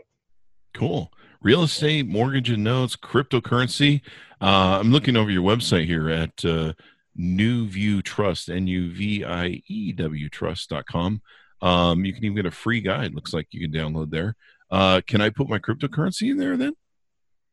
Cool. 0.73 1.11
Real 1.41 1.63
estate, 1.63 2.07
mortgage 2.07 2.49
and 2.49 2.63
notes, 2.63 2.95
cryptocurrency. 2.95 4.01
Uh, 4.41 4.79
I'm 4.79 4.91
looking 4.91 5.15
over 5.15 5.29
your 5.29 5.43
website 5.43 5.85
here 5.85 6.09
at 6.09 6.43
uh, 7.17 7.21
Nuview 7.21 8.03
Trust, 8.03 8.49
N 8.49 8.67
U 8.67 8.91
V 8.91 9.23
I 9.25 9.61
E 9.67 9.93
W 9.93 10.29
Trust.com. 10.29 11.21
Um, 11.61 12.05
you 12.05 12.13
can 12.13 12.23
even 12.23 12.35
get 12.35 12.45
a 12.45 12.51
free 12.51 12.81
guide. 12.81 13.13
Looks 13.13 13.33
like 13.33 13.47
you 13.51 13.67
can 13.67 13.77
download 13.77 14.11
there. 14.11 14.35
Uh, 14.71 15.01
can 15.05 15.21
I 15.21 15.29
put 15.29 15.49
my 15.49 15.59
cryptocurrency 15.59 16.29
in 16.31 16.37
there 16.37 16.55
then? 16.57 16.73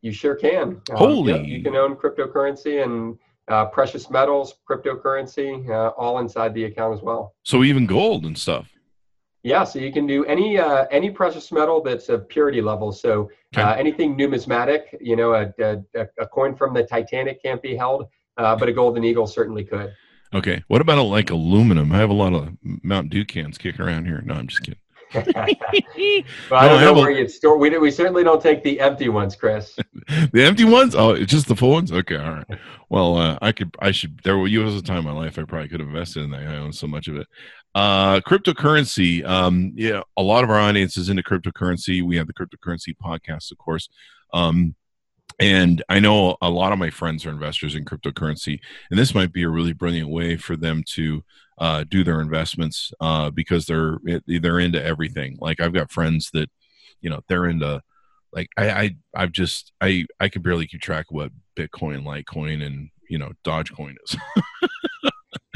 You 0.03 0.12
sure 0.12 0.35
can. 0.37 0.81
Uh, 0.90 0.97
Holy! 0.97 1.33
Yeah, 1.33 1.40
you 1.40 1.62
can 1.62 1.75
own 1.75 1.97
cryptocurrency 1.97 2.85
and 2.85 3.19
uh, 3.49 3.66
precious 3.66 4.11
metals, 4.11 4.55
cryptocurrency, 4.69 5.69
uh, 5.69 5.88
all 5.97 6.19
inside 6.19 6.55
the 6.55 6.64
account 6.64 6.95
as 6.95 7.03
well. 7.03 7.35
So 7.42 7.64
even 7.64 7.87
gold 7.87 8.27
and 8.27 8.38
stuff. 8.38 8.69
Yeah, 9.42 9.62
so 9.62 9.79
you 9.79 9.92
can 9.92 10.09
do 10.09 10.25
any 10.25 10.59
uh, 10.59 10.87
any 10.90 11.09
precious 11.09 11.53
metal 11.53 11.81
that's 11.81 12.09
a 12.09 12.19
purity 12.19 12.61
level. 12.61 12.90
So 12.90 13.31
okay. 13.55 13.62
uh, 13.62 13.75
anything 13.75 14.16
numismatic, 14.16 14.97
you 15.01 15.14
know, 15.14 15.35
a, 15.35 15.53
a, 15.61 16.07
a, 16.19 16.27
coin 16.27 16.57
from 16.57 16.75
the 16.75 16.83
Titanic 16.83 17.40
can't 17.40 17.62
be 17.62 17.77
held 17.77 18.09
uh, 18.37 18.57
but 18.57 18.68
a 18.68 18.72
golden 18.72 19.05
eagle 19.05 19.27
certainly 19.27 19.64
could. 19.64 19.94
Okay. 20.35 20.62
What 20.68 20.81
about 20.81 20.99
a, 20.99 21.03
like 21.03 21.31
aluminum? 21.31 21.92
I 21.92 21.99
have 21.99 22.11
a 22.11 22.14
lot 22.14 22.33
of 22.33 22.51
Mount 22.62 23.11
Dew 23.11 23.25
cans 23.25 23.59
kicking 23.59 23.85
around 23.85 24.07
here. 24.07 24.22
No, 24.25 24.35
I'm 24.35 24.49
just 24.49 24.62
kidding. 24.62 24.81
well, 25.14 25.25
I 26.53 26.68
don't 26.68 26.81
know 26.81 26.94
where 26.94 27.11
you'd 27.11 27.31
store. 27.31 27.57
We, 27.59 27.77
we 27.79 27.90
certainly 27.90 28.25
don't 28.25 28.42
take 28.42 28.64
the 28.64 28.81
empty 28.81 29.09
ones, 29.09 29.37
Chris. 29.37 29.79
the 30.33 30.42
empty 30.42 30.64
ones? 30.64 30.94
Oh, 30.94 31.11
it's 31.11 31.31
just 31.31 31.46
the 31.46 31.57
full 31.57 31.70
ones. 31.70 31.92
Okay, 31.92 32.16
all 32.16 32.33
right. 32.33 32.59
Well, 32.90 33.16
uh, 33.16 33.38
I 33.40 33.53
could, 33.53 33.75
I 33.79 33.92
should. 33.92 34.20
There 34.25 34.37
was 34.37 34.75
a 34.75 34.83
time 34.83 34.99
in 34.99 35.05
my 35.05 35.12
life 35.12 35.38
I 35.38 35.44
probably 35.44 35.68
could 35.68 35.81
have 35.81 35.88
invested 35.88 36.25
in 36.25 36.31
that. 36.33 36.42
I 36.42 36.57
own 36.57 36.72
so 36.72 36.87
much 36.87 37.07
of 37.07 37.16
it. 37.16 37.27
Uh, 37.75 38.20
cryptocurrency. 38.20 39.25
Um, 39.25 39.72
yeah, 39.77 40.03
a 40.16 40.22
lot 40.22 40.44
of 40.44 40.51
our 40.51 40.59
audience 40.59 40.96
is 40.96 41.09
into 41.09 41.22
cryptocurrency. 41.22 42.03
We 42.03 42.16
have 42.16 42.27
the 42.27 42.35
cryptocurrency 42.35 42.96
podcast, 43.01 43.53
of 43.53 43.59
course. 43.59 43.88
Um, 44.33 44.75
and 45.39 45.83
I 45.89 46.01
know 46.01 46.37
a 46.41 46.51
lot 46.51 46.73
of 46.73 46.79
my 46.79 46.91
friends 46.91 47.27
are 47.27 47.31
investors 47.31 47.75
in 47.75 47.85
cryptocurrency, 47.85 48.59
and 48.91 48.99
this 48.99 49.15
might 49.15 49.33
be 49.33 49.43
a 49.43 49.49
really 49.49 49.73
brilliant 49.73 50.09
way 50.09 50.37
for 50.37 50.57
them 50.57 50.83
to 50.95 51.23
uh, 51.59 51.85
do 51.89 52.05
their 52.05 52.21
investments 52.21 52.93
uh, 53.01 53.31
because 53.31 53.67
they're 53.67 53.99
they're 54.27 54.61
into 54.61 54.83
everything. 54.83 55.37
Like 55.41 55.61
I've 55.61 55.75
got 55.75 55.91
friends 55.91 56.31
that, 56.33 56.51
you 57.01 57.11
know, 57.11 57.21
they're 57.29 57.47
into 57.47 57.83
like 58.33 58.49
I, 58.57 58.71
I 58.71 58.97
I've 59.15 59.33
just 59.33 59.73
I 59.81 60.07
I 60.21 60.29
can 60.29 60.43
barely 60.43 60.67
keep 60.67 60.81
track 60.81 61.07
of 61.11 61.15
what 61.15 61.33
Bitcoin, 61.57 62.05
Litecoin, 62.05 62.65
and 62.65 62.91
you 63.09 63.19
know 63.19 63.33
Dogecoin 63.45 63.95
is. 64.05 64.17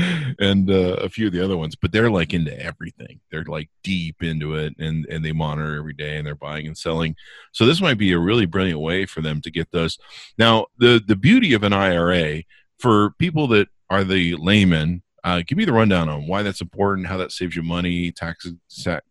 and 0.39 0.71
uh, 0.71 0.97
a 1.01 1.09
few 1.09 1.27
of 1.27 1.33
the 1.33 1.45
other 1.45 1.57
ones, 1.57 1.77
but 1.77 1.93
they're 1.93 2.11
like 2.11 2.35
into 2.35 2.59
everything. 2.61 3.21
They're 3.31 3.45
like 3.45 3.71
deep 3.83 4.23
into 4.23 4.55
it, 4.55 4.75
and 4.79 5.07
and 5.07 5.25
they 5.25 5.33
monitor 5.33 5.77
every 5.77 5.95
day, 5.95 6.17
and 6.17 6.27
they're 6.27 6.35
buying 6.35 6.67
and 6.67 6.77
selling. 6.77 7.17
So 7.53 7.67
this 7.67 7.81
might 7.81 7.99
be 7.99 8.13
a 8.13 8.19
really 8.19 8.47
brilliant 8.47 8.81
way 8.81 9.07
for 9.07 9.21
them 9.21 9.41
to 9.43 9.51
get 9.51 9.71
those. 9.73 9.99
Now, 10.39 10.67
the 10.79 11.01
the 11.05 11.17
beauty 11.17 11.55
of 11.55 11.63
an 11.63 11.73
IRA 11.73 12.43
for 12.79 13.11
people 13.19 13.47
that 13.49 13.69
are 13.91 14.05
the 14.05 14.37
layman, 14.37 15.03
uh, 15.25 15.43
give 15.47 15.59
me 15.59 15.65
the 15.65 15.73
rundown 15.73 16.09
on 16.09 16.27
why 16.27 16.43
that's 16.43 16.61
important, 16.61 17.07
how 17.07 17.17
that 17.19 17.33
saves 17.33 17.57
you 17.57 17.63
money, 17.63 18.13
tax 18.13 18.47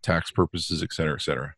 tax 0.02 0.32
purposes, 0.32 0.82
et 0.82 0.94
cetera, 0.94 1.16
et 1.16 1.22
cetera. 1.22 1.54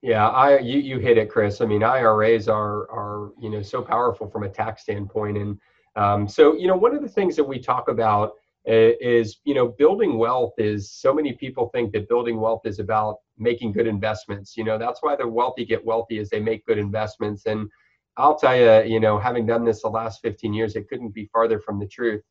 Yeah, 0.00 0.28
I 0.28 0.58
you, 0.60 0.78
you 0.78 0.98
hit 0.98 1.18
it, 1.18 1.28
Chris. 1.28 1.60
I 1.60 1.66
mean, 1.66 1.82
IRAs 1.82 2.48
are 2.48 2.88
are 2.90 3.32
you 3.40 3.50
know 3.50 3.62
so 3.62 3.82
powerful 3.82 4.30
from 4.30 4.44
a 4.44 4.48
tax 4.48 4.82
standpoint, 4.82 5.36
and 5.38 5.58
um, 5.98 6.28
so, 6.28 6.56
you 6.56 6.68
know, 6.68 6.76
one 6.76 6.94
of 6.94 7.02
the 7.02 7.08
things 7.08 7.34
that 7.36 7.44
we 7.44 7.58
talk 7.58 7.88
about 7.88 8.34
uh, 8.68 8.94
is, 9.00 9.40
you 9.44 9.52
know, 9.52 9.68
building 9.68 10.16
wealth 10.16 10.52
is 10.58 10.92
so 10.92 11.12
many 11.12 11.32
people 11.32 11.70
think 11.74 11.92
that 11.92 12.08
building 12.08 12.40
wealth 12.40 12.62
is 12.64 12.78
about, 12.78 13.16
making 13.36 13.72
good 13.72 13.86
investments. 13.86 14.56
You 14.56 14.64
know, 14.64 14.78
that's 14.78 15.02
why 15.02 15.16
the 15.16 15.26
wealthy 15.26 15.64
get 15.64 15.84
wealthy 15.84 16.18
is 16.18 16.30
they 16.30 16.40
make 16.40 16.64
good 16.66 16.78
investments. 16.78 17.46
And 17.46 17.68
I'll 18.16 18.38
tell 18.38 18.56
you, 18.56 18.92
you 18.92 19.00
know, 19.00 19.18
having 19.18 19.44
done 19.44 19.64
this 19.64 19.82
the 19.82 19.88
last 19.88 20.22
15 20.22 20.54
years, 20.54 20.76
it 20.76 20.88
couldn't 20.88 21.14
be 21.14 21.28
farther 21.32 21.58
from 21.58 21.80
the 21.80 21.86
truth. 21.86 22.22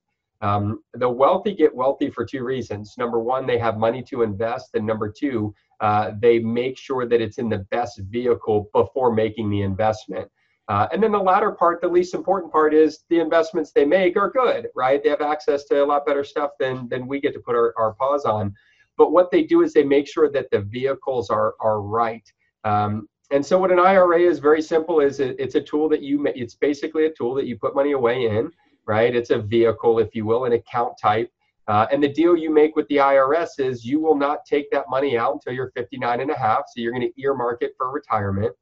Um, 0.42 0.82
the 0.94 1.10
wealthy 1.10 1.54
get 1.54 1.76
wealthy 1.76 2.10
for 2.10 2.24
two 2.24 2.44
reasons. 2.44 2.96
Number 2.98 3.20
one, 3.20 3.46
they 3.46 3.58
have 3.58 3.78
money 3.78 4.04
to 4.04 4.22
invest, 4.22 4.76
and 4.76 4.86
number 4.86 5.12
two, 5.12 5.54
uh, 5.80 6.12
they 6.20 6.40
make 6.40 6.78
sure 6.78 7.08
that 7.08 7.22
it's 7.22 7.38
in 7.38 7.50
the 7.50 7.66
best 7.72 8.00
vehicle 8.10 8.70
before 8.74 9.14
making 9.14 9.50
the 9.50 9.62
investment. 9.62 10.30
Uh, 10.70 10.88
and 10.92 11.02
then 11.02 11.14
the 11.14 11.20
latter 11.20 11.52
part, 11.52 11.80
the 11.82 11.88
least 11.88 12.14
important 12.14 12.52
part, 12.52 12.74
is 12.74 13.06
the 13.10 13.20
investments 13.20 13.72
they 13.72 13.86
make 13.86 14.18
are 14.18 14.30
good, 14.30 14.68
right? 14.76 15.02
They 15.02 15.10
have 15.10 15.22
access 15.22 15.64
to 15.66 15.84
a 15.84 15.86
lot 15.86 16.06
better 16.06 16.24
stuff 16.24 16.52
than 16.60 16.90
than 16.90 17.08
we 17.08 17.22
get 17.22 17.34
to 17.34 17.40
put 17.40 17.56
our, 17.56 17.74
our 17.78 17.94
paws 17.94 18.26
on. 18.26 18.54
But 18.98 19.12
what 19.12 19.32
they 19.32 19.44
do 19.44 19.62
is 19.62 19.74
they 19.74 19.84
make 19.84 20.08
sure 20.08 20.30
that 20.30 20.52
the 20.52 20.62
vehicles 20.62 21.30
are 21.30 21.56
are 21.62 21.82
right. 21.82 22.30
Um, 22.66 23.08
and 23.32 23.46
so 23.46 23.60
what 23.60 23.72
an 23.72 23.80
IRA 23.80 24.20
is 24.20 24.40
very 24.40 24.62
simple 24.62 25.00
is 25.00 25.20
it, 25.20 25.36
it's 25.40 25.56
a 25.56 25.62
tool 25.62 25.90
that 25.90 26.02
you 26.02 26.26
it's 26.28 26.56
basically 26.56 27.06
a 27.06 27.14
tool 27.14 27.34
that 27.36 27.46
you 27.46 27.58
put 27.58 27.76
money 27.76 27.94
away 27.94 28.26
in, 28.26 28.52
right? 28.86 29.16
It's 29.16 29.30
a 29.30 29.40
vehicle, 29.40 30.00
if 30.00 30.16
you 30.16 30.26
will, 30.26 30.46
an 30.46 30.54
account 30.54 30.94
type. 31.02 31.32
Uh, 31.68 31.86
and 31.92 32.02
the 32.02 32.08
deal 32.08 32.36
you 32.38 32.50
make 32.50 32.76
with 32.78 32.88
the 32.88 32.96
IRS 32.96 33.60
is 33.60 33.86
you 33.86 34.00
will 34.00 34.16
not 34.16 34.46
take 34.46 34.72
that 34.72 34.86
money 34.90 35.18
out 35.18 35.34
until 35.34 35.52
you're 35.54 35.72
59 35.76 36.22
and 36.22 36.32
a 36.32 36.38
half. 36.38 36.64
So 36.68 36.80
you're 36.82 36.94
going 36.94 37.10
to 37.10 37.22
earmark 37.22 37.62
it 37.62 37.74
for 37.78 37.92
retirement. 37.92 38.54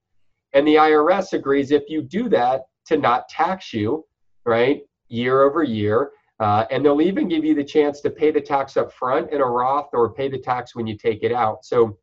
And 0.55 0.65
the 0.65 0.75
IRS 0.75 1.33
agrees 1.33 1.71
if 1.71 1.83
you 1.89 2.01
do 2.01 2.27
that 2.29 2.63
to 2.85 2.97
not 2.97 3.29
tax 3.29 3.73
you, 3.73 4.05
right, 4.45 4.81
year 5.09 5.43
over 5.43 5.61
year. 5.61 6.11
Uh, 6.39 6.65
and 6.71 6.83
they'll 6.83 7.01
even 7.01 7.27
give 7.27 7.45
you 7.45 7.53
the 7.53 7.63
chance 7.63 8.01
to 8.01 8.09
pay 8.09 8.31
the 8.31 8.41
tax 8.41 8.75
up 8.77 8.91
front 8.91 9.31
in 9.31 9.41
a 9.41 9.45
Roth 9.45 9.89
or 9.93 10.13
pay 10.13 10.29
the 10.29 10.39
tax 10.39 10.75
when 10.75 10.87
you 10.87 10.97
take 10.97 11.23
it 11.23 11.31
out. 11.31 11.63
So 11.63 11.97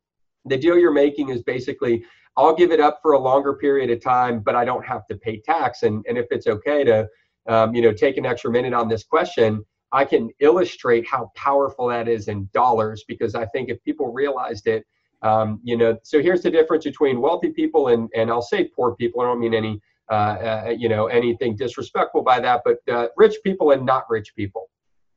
the 0.45 0.57
deal 0.57 0.77
you're 0.77 0.93
making 0.93 1.29
is 1.29 1.43
basically 1.43 2.03
I'll 2.35 2.55
give 2.55 2.71
it 2.71 2.79
up 2.79 2.99
for 3.01 3.13
a 3.13 3.19
longer 3.19 3.53
period 3.53 3.91
of 3.91 4.01
time, 4.01 4.39
but 4.39 4.55
I 4.55 4.65
don't 4.65 4.85
have 4.85 5.05
to 5.07 5.15
pay 5.15 5.39
tax. 5.39 5.83
And, 5.83 6.03
and 6.07 6.17
if 6.17 6.25
it's 6.31 6.47
okay 6.47 6.83
to, 6.83 7.07
um, 7.47 7.75
you 7.75 7.81
know, 7.81 7.93
take 7.93 8.17
an 8.17 8.25
extra 8.25 8.49
minute 8.49 8.73
on 8.73 8.87
this 8.87 9.03
question, 9.03 9.63
I 9.91 10.05
can 10.05 10.31
illustrate 10.39 11.07
how 11.07 11.31
powerful 11.35 11.87
that 11.87 12.07
is 12.07 12.27
in 12.27 12.49
dollars 12.51 13.03
because 13.07 13.35
I 13.35 13.45
think 13.47 13.69
if 13.69 13.83
people 13.83 14.11
realized 14.11 14.65
it, 14.65 14.83
um, 15.23 15.61
you 15.63 15.77
know, 15.77 15.97
so 16.03 16.21
here's 16.21 16.41
the 16.41 16.51
difference 16.51 16.83
between 16.83 17.21
wealthy 17.21 17.49
people 17.49 17.87
and, 17.87 18.09
and 18.13 18.29
I'll 18.29 18.41
say 18.41 18.65
poor 18.65 18.95
people. 18.95 19.21
I 19.21 19.25
don't 19.25 19.39
mean 19.39 19.53
any, 19.53 19.81
uh, 20.11 20.13
uh, 20.13 20.75
you 20.77 20.89
know, 20.89 21.07
anything 21.07 21.55
disrespectful 21.55 22.23
by 22.23 22.41
that, 22.41 22.61
but 22.65 22.77
uh, 22.93 23.07
rich 23.15 23.37
people 23.43 23.71
and 23.71 23.85
not 23.85 24.03
rich 24.09 24.35
people. 24.35 24.69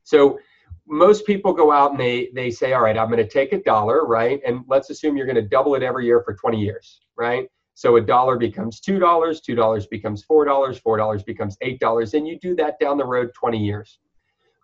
So 0.05 0.39
most 0.87 1.27
people 1.27 1.53
go 1.53 1.73
out 1.73 1.91
and 1.91 1.99
they 1.99 2.31
they 2.33 2.51
say, 2.51 2.73
all 2.73 2.83
right, 2.83 2.97
I'm 2.97 3.11
going 3.11 3.19
to 3.19 3.29
take 3.29 3.53
a 3.53 3.61
dollar, 3.63 4.07
right? 4.07 4.41
And 4.47 4.61
let's 4.69 4.91
assume 4.91 5.17
you're 5.17 5.27
going 5.27 5.35
to 5.37 5.43
double 5.43 5.75
it 5.75 5.83
every 5.83 6.07
year 6.07 6.23
for 6.25 6.35
20 6.35 6.61
years, 6.61 7.01
right? 7.17 7.49
So 7.75 7.97
a 7.97 8.01
dollar 8.01 8.39
becomes 8.39 8.81
two 8.81 9.01
dollars, 9.01 9.41
two 9.41 9.57
dollars 9.57 9.87
becomes 9.87 10.23
four 10.23 10.45
dollars, 10.45 10.79
four 10.79 10.97
dollars 10.97 11.25
becomes 11.25 11.59
eight 11.61 11.81
dollars, 11.81 12.15
and 12.15 12.27
you 12.27 12.39
do 12.39 12.55
that 12.57 12.79
down 12.79 12.97
the 12.97 13.05
road 13.05 13.33
20 13.35 13.59
years 13.59 13.99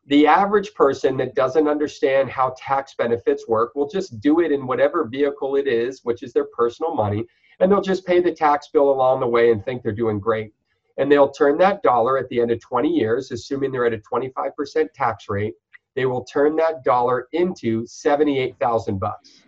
the 0.07 0.27
average 0.27 0.75
person 0.75 1.17
that 1.19 1.35
doesn't 1.35 1.69
understand 1.69 2.29
how 2.29 2.55
tax 2.59 2.95
benefits 2.95 3.47
work 3.47 3.75
will 3.75 3.89
just 3.89 4.21
do 4.21 4.41
it 4.41 4.51
in 4.51 4.67
whatever 4.67 5.05
vehicle 5.05 5.57
it 5.57 5.69
is, 5.69 6.01
which 6.03 6.23
is 6.23 6.33
their 6.33 6.47
personal 6.47 6.95
money, 6.95 7.25
and 7.61 7.71
they'll 7.71 7.81
just 7.81 8.05
pay 8.05 8.21
the 8.21 8.33
tax 8.33 8.69
bill 8.73 8.91
along 8.91 9.21
the 9.21 9.27
way 9.27 9.53
and 9.53 9.65
think 9.65 9.83
they're 9.83 9.93
doing 9.93 10.19
great. 10.19 10.53
And 10.99 11.11
they'll 11.11 11.31
turn 11.31 11.57
that 11.59 11.83
dollar 11.83 12.19
at 12.19 12.29
the 12.29 12.41
end 12.41 12.51
of 12.51 12.61
20 12.61 12.89
years, 12.89 13.31
assuming 13.31 13.71
they're 13.71 13.87
at 13.87 13.95
a 13.95 13.99
25% 13.99 14.89
tax 14.93 15.27
rate, 15.29 15.55
they 15.95 16.07
will 16.07 16.25
turn 16.25 16.57
that 16.57 16.85
dollar 16.85 17.29
into 17.33 17.87
78,000 17.87 18.99
bucks. 18.99 19.43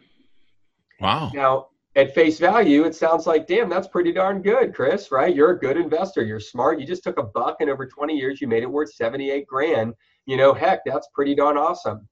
Wow. 1.00 1.30
Now, 1.34 1.68
at 1.96 2.14
face 2.14 2.38
value, 2.38 2.84
it 2.84 2.94
sounds 2.94 3.26
like, 3.26 3.46
damn, 3.46 3.68
that's 3.68 3.88
pretty 3.88 4.12
darn 4.12 4.42
good, 4.42 4.74
Chris, 4.74 5.10
right? 5.12 5.34
You're 5.34 5.52
a 5.52 5.58
good 5.58 5.76
investor. 5.76 6.22
You're 6.22 6.40
smart. 6.40 6.80
You 6.80 6.86
just 6.86 7.04
took 7.04 7.18
a 7.18 7.22
buck 7.22 7.58
and 7.60 7.70
over 7.70 7.86
20 7.86 8.16
years, 8.16 8.40
you 8.40 8.48
made 8.48 8.62
it 8.62 8.70
worth 8.70 8.92
78 8.92 9.46
grand 9.46 9.94
you 10.26 10.36
know, 10.36 10.54
heck, 10.54 10.80
that's 10.84 11.08
pretty 11.14 11.34
darn 11.34 11.56
awesome. 11.56 12.08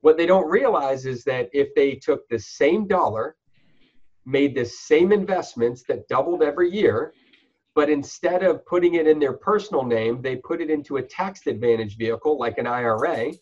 What 0.00 0.16
they 0.16 0.26
don't 0.26 0.50
realize 0.50 1.06
is 1.06 1.24
that 1.24 1.48
if 1.52 1.74
they 1.74 1.94
took 1.94 2.28
the 2.28 2.38
same 2.38 2.86
dollar, 2.86 3.36
made 4.26 4.54
the 4.54 4.64
same 4.64 5.12
investments 5.12 5.82
that 5.88 6.08
doubled 6.08 6.42
every 6.42 6.70
year, 6.70 7.12
but 7.74 7.90
instead 7.90 8.42
of 8.42 8.64
putting 8.66 8.94
it 8.94 9.06
in 9.06 9.18
their 9.18 9.34
personal 9.34 9.84
name, 9.84 10.22
they 10.22 10.36
put 10.36 10.60
it 10.60 10.70
into 10.70 10.98
a 10.98 11.02
tax 11.02 11.46
advantage 11.46 11.96
vehicle 11.96 12.38
like 12.38 12.58
an 12.58 12.66
IRA 12.66 13.32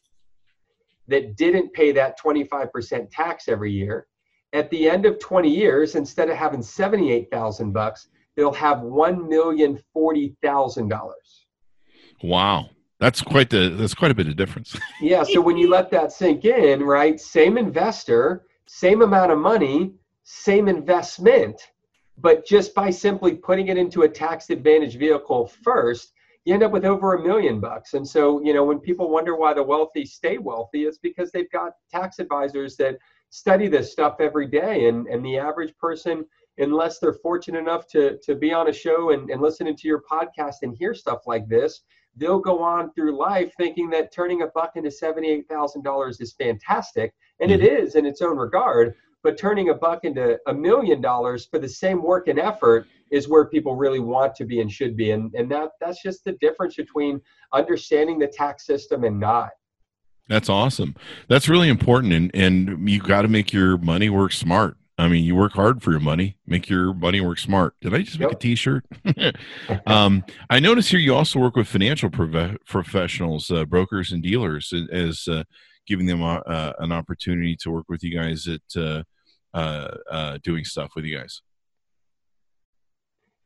that 1.09 1.37
didn't 1.37 1.73
pay 1.73 1.91
that 1.93 2.19
25% 2.19 3.09
tax 3.11 3.49
every 3.49 3.73
year. 3.73 4.07
At 4.53 4.71
the 4.71 4.89
end 4.89 5.07
of 5.07 5.19
20 5.19 5.49
years, 5.49 5.95
instead 5.95 6.31
of 6.31 6.37
having 6.37 6.63
78,000 6.63 7.73
bucks, 7.73 8.09
they'll 8.37 8.53
have 8.53 8.79
$1,040,000. 8.79 11.13
Wow. 12.23 12.71
That's 13.03 13.21
quite 13.21 13.51
the 13.51 13.71
that's 13.71 13.95
quite 13.95 14.13
a 14.13 14.15
bit 14.15 14.29
of 14.29 14.37
difference. 14.37 14.79
yeah, 15.01 15.25
so 15.25 15.41
when 15.41 15.57
you 15.57 15.69
let 15.69 15.91
that 15.91 16.13
sink 16.13 16.45
in, 16.45 16.85
right? 16.85 17.19
Same 17.19 17.59
investor, 17.59 18.45
same 18.67 19.03
amount 19.03 19.33
of 19.33 19.39
money, 19.39 19.95
same 20.23 20.69
investment, 20.69 21.73
but 22.17 22.47
just 22.47 22.77
by 22.77 22.91
simply 22.91 23.35
putting 23.35 23.67
it 23.67 23.77
into 23.77 24.03
a 24.03 24.09
tax 24.09 24.51
advantage 24.51 24.99
vehicle 24.99 25.49
first, 25.65 26.13
you 26.45 26.55
end 26.55 26.63
up 26.63 26.71
with 26.71 26.85
over 26.85 27.15
a 27.15 27.21
million 27.21 27.59
bucks. 27.59 27.95
And 27.95 28.07
so, 28.07 28.41
you 28.41 28.55
know, 28.55 28.63
when 28.63 28.79
people 28.79 29.11
wonder 29.11 29.35
why 29.35 29.53
the 29.53 29.65
wealthy 29.65 30.05
stay 30.05 30.39
wealthy, 30.39 30.85
it's 30.85 30.99
because 30.99 31.33
they've 31.33 31.51
got 31.51 31.73
tax 31.91 32.21
advisors 32.21 32.77
that 32.77 32.99
study 33.31 33.67
this 33.67 33.91
stuff 33.91 34.21
every 34.21 34.47
day. 34.47 34.87
And 34.87 35.09
and 35.09 35.25
the 35.25 35.39
average 35.39 35.77
person, 35.77 36.25
unless 36.59 37.01
they're 37.01 37.15
fortunate 37.15 37.59
enough 37.59 37.89
to 37.89 38.17
to 38.19 38.37
be 38.37 38.53
on 38.53 38.69
a 38.69 38.73
show 38.73 39.11
and, 39.11 39.29
and 39.29 39.43
listening 39.43 39.75
to 39.75 39.89
your 39.89 40.03
podcast 40.09 40.59
and 40.63 40.77
hear 40.77 40.95
stuff 40.95 41.23
like 41.27 41.49
this, 41.49 41.81
they'll 42.17 42.41
go 42.41 42.63
on 42.63 42.93
through 42.93 43.17
life 43.19 43.53
thinking 43.57 43.91
that 43.91 44.13
turning 44.13 44.43
a 44.43 44.49
buck 44.49 44.73
into 44.77 44.91
$78,000 44.91 46.21
is 46.21 46.35
fantastic. 46.35 47.15
And 47.41 47.51
it 47.51 47.61
mm-hmm. 47.61 47.85
is 47.85 47.95
in 47.95 48.07
its 48.07 48.23
own 48.23 48.37
regard. 48.37 48.95
But 49.23 49.39
turning 49.39 49.69
a 49.69 49.75
buck 49.75 50.05
into 50.05 50.39
a 50.49 50.55
million 50.55 51.01
dollars 51.01 51.47
for 51.47 51.61
the 51.61 51.69
same 51.69 52.03
work 52.03 52.27
and 52.27 52.41
effort 52.41 52.89
is 53.13 53.29
where 53.29 53.45
people 53.45 53.77
really 53.77 54.01
want 54.01 54.35
to 54.35 54.45
be 54.45 54.61
and 54.61 54.71
should 54.71 54.97
be. 54.97 55.13
And, 55.13 55.33
and 55.35 55.51
that, 55.53 55.71
that's 55.81 56.03
just 56.03 56.25
the 56.25 56.33
difference 56.41 56.75
between 56.75 57.21
understanding 57.53 58.19
the 58.19 58.27
tax 58.27 58.67
system 58.67 59.05
and 59.05 59.21
not. 59.21 59.51
That's 60.29 60.49
awesome. 60.49 60.97
That's 61.29 61.49
really 61.49 61.69
important. 61.69 62.13
And, 62.13 62.31
and 62.35 62.89
you 62.89 63.01
got 63.01 63.23
to 63.23 63.29
make 63.29 63.53
your 63.53 63.79
money 63.79 64.11
work 64.11 64.33
smart. 64.33 64.77
I 64.99 65.09
mean, 65.09 65.25
you 65.25 65.35
work 65.35 65.53
hard 65.53 65.83
for 65.83 65.91
your 65.91 66.01
money, 66.01 66.37
make 66.47 66.69
your 66.69 66.93
money 66.93 67.21
work 67.21 67.39
smart. 67.39 67.75
Did 67.81 67.95
I 67.95 68.03
just 68.03 68.19
make 68.19 68.29
yep. 68.29 68.39
a 68.39 68.41
T-shirt? 68.41 68.85
um, 69.87 70.25
I 70.51 70.61
notice 70.61 70.89
here 70.89 71.01
you 71.01 71.15
also 71.15 71.39
work 71.39 71.57
with 71.57 71.67
financial 71.67 72.11
prof- 72.11 72.59
professionals, 72.67 73.51
uh, 73.51 73.65
brokers, 73.65 74.13
and 74.13 74.23
dealers, 74.23 74.73
as 74.93 75.27
uh, 75.29 75.45
giving 75.87 76.07
them 76.07 76.23
uh, 76.23 76.37
uh, 76.41 76.73
an 76.79 76.93
opportunity 76.93 77.57
to 77.57 77.71
work 77.71 77.87
with 77.89 78.05
you 78.05 78.17
guys 78.17 78.47
at 78.47 78.61
uh, 78.77 79.03
uh, 79.55 80.39
doing 80.43 80.65
stuff 80.65 80.93
with 80.95 81.05
you 81.05 81.19
guys. 81.19 81.43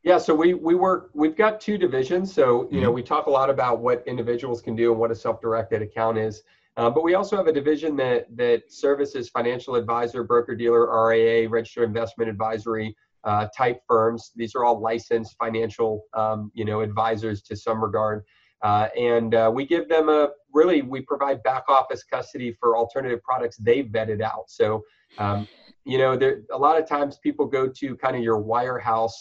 Yeah, 0.03 0.17
so 0.17 0.33
we 0.33 0.53
we 0.53 0.75
work. 0.75 1.09
We've 1.13 1.35
got 1.35 1.59
two 1.59 1.77
divisions. 1.77 2.33
So 2.33 2.45
you 2.45 2.67
mm-hmm. 2.67 2.81
know, 2.81 2.91
we 2.91 3.03
talk 3.03 3.25
a 3.25 3.29
lot 3.29 3.49
about 3.49 3.79
what 3.79 4.03
individuals 4.07 4.61
can 4.61 4.75
do 4.75 4.91
and 4.91 4.99
what 4.99 5.11
a 5.11 5.15
self-directed 5.15 5.81
account 5.81 6.17
is. 6.17 6.43
Uh, 6.77 6.91
but 6.91 7.03
we 7.03 7.15
also 7.15 7.35
have 7.35 7.47
a 7.47 7.51
division 7.51 7.95
that 7.97 8.25
that 8.37 8.71
services 8.71 9.29
financial 9.29 9.75
advisor, 9.75 10.23
broker 10.23 10.55
dealer, 10.55 11.07
RIA, 11.07 11.49
registered 11.49 11.85
investment 11.85 12.29
advisory 12.29 12.95
uh, 13.23 13.47
type 13.55 13.81
firms. 13.87 14.31
These 14.35 14.55
are 14.55 14.63
all 14.63 14.79
licensed 14.79 15.35
financial, 15.37 16.03
um, 16.13 16.51
you 16.53 16.65
know, 16.65 16.81
advisors 16.81 17.41
to 17.43 17.55
some 17.55 17.83
regard. 17.83 18.23
Uh, 18.63 18.87
and 18.97 19.35
uh, 19.35 19.51
we 19.53 19.65
give 19.65 19.89
them 19.89 20.09
a 20.09 20.29
really 20.53 20.81
we 20.81 21.01
provide 21.01 21.43
back 21.43 21.63
office 21.67 22.03
custody 22.03 22.55
for 22.59 22.77
alternative 22.77 23.21
products 23.23 23.57
they've 23.57 23.87
vetted 23.87 24.21
out. 24.21 24.45
So, 24.47 24.83
um, 25.17 25.47
you 25.83 25.97
know, 25.97 26.15
there 26.15 26.43
a 26.51 26.57
lot 26.57 26.79
of 26.79 26.87
times 26.87 27.17
people 27.17 27.45
go 27.45 27.67
to 27.67 27.95
kind 27.97 28.15
of 28.15 28.21
your 28.21 28.41
wirehouse 28.41 29.13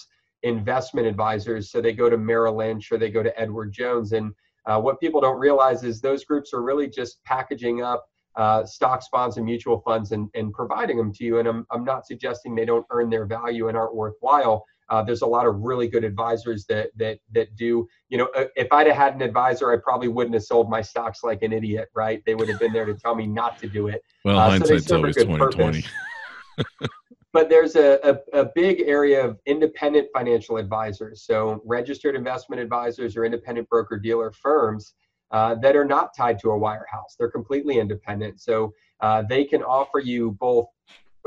investment 0.42 1.07
advisors. 1.07 1.71
So 1.71 1.81
they 1.81 1.92
go 1.92 2.09
to 2.09 2.16
Merrill 2.16 2.57
Lynch 2.57 2.92
or 2.92 2.99
they 2.99 3.11
go 3.11 3.23
to 3.23 3.38
Edward 3.40 3.73
Jones 3.73 4.12
and 4.12 4.33
uh, 4.66 4.81
what 4.81 5.00
people 5.00 5.20
don't 5.20 5.38
realize 5.38 5.85
is 5.85 6.00
those 6.00 6.24
groups 6.24 6.52
are 6.52 6.62
really 6.62 6.88
just 6.88 7.22
packaging 7.24 7.83
up 7.83 8.07
uh, 8.37 8.64
stocks, 8.66 9.09
bonds, 9.11 9.38
and 9.38 9.46
mutual 9.46 9.81
funds 9.81 10.12
and, 10.12 10.29
and 10.35 10.52
providing 10.52 10.96
them 10.96 11.12
to 11.12 11.24
you. 11.24 11.38
And 11.38 11.48
I'm, 11.48 11.66
I'm 11.70 11.85
not 11.85 12.07
suggesting 12.07 12.55
they 12.55 12.66
don't 12.66 12.87
earn 12.90 13.09
their 13.09 13.24
value 13.24 13.68
and 13.68 13.76
aren't 13.76 13.94
worthwhile. 13.94 14.64
Uh, 14.88 15.02
there's 15.02 15.22
a 15.22 15.26
lot 15.26 15.46
of 15.46 15.57
really 15.61 15.88
good 15.88 16.05
advisors 16.05 16.64
that 16.66 16.90
that 16.96 17.18
that 17.33 17.57
do. 17.57 17.88
You 18.09 18.18
know, 18.18 18.29
uh, 18.37 18.44
if 18.55 18.70
I'd 18.70 18.87
have 18.87 18.96
had 18.96 19.14
an 19.14 19.22
advisor, 19.22 19.72
I 19.72 19.79
probably 19.79 20.07
wouldn't 20.07 20.35
have 20.35 20.44
sold 20.44 20.70
my 20.70 20.81
stocks 20.81 21.24
like 21.24 21.42
an 21.42 21.52
idiot, 21.52 21.88
right? 21.94 22.22
They 22.24 22.37
would 22.37 22.48
have 22.48 22.61
been 22.61 22.72
there 22.72 22.85
to 22.85 22.94
tell 22.94 23.16
me 23.16 23.26
not 23.26 23.59
to 23.61 23.68
do 23.68 23.88
it. 23.88 24.05
Well, 24.24 24.38
uh, 24.38 24.50
hindsight's 24.50 24.87
so 24.87 24.96
always 24.96 25.16
2020. 25.16 25.85
but 27.37 27.51
there's 27.51 27.77
a, 27.77 27.99
a, 28.03 28.40
a, 28.40 28.44
big 28.55 28.81
area 28.87 29.22
of 29.22 29.38
independent 29.44 30.09
financial 30.14 30.57
advisors. 30.57 31.20
So, 31.20 31.61
registered 31.66 32.16
investment 32.16 32.62
advisors 32.62 33.14
or 33.14 33.27
independent 33.27 33.68
broker 33.68 33.99
dealer 33.99 34.33
firms 34.33 34.94
uh, 35.33 35.57
that 35.57 35.77
are 35.77 35.85
not 35.85 36.16
tied 36.16 36.38
to 36.38 36.53
a 36.53 36.59
wirehouse. 36.59 37.12
They're 37.18 37.31
completely 37.31 37.79
independent. 37.79 38.40
So, 38.40 38.72
uh, 39.03 39.20
they 39.29 39.44
can 39.44 39.62
offer 39.62 39.99
you 39.99 40.31
both 40.40 40.68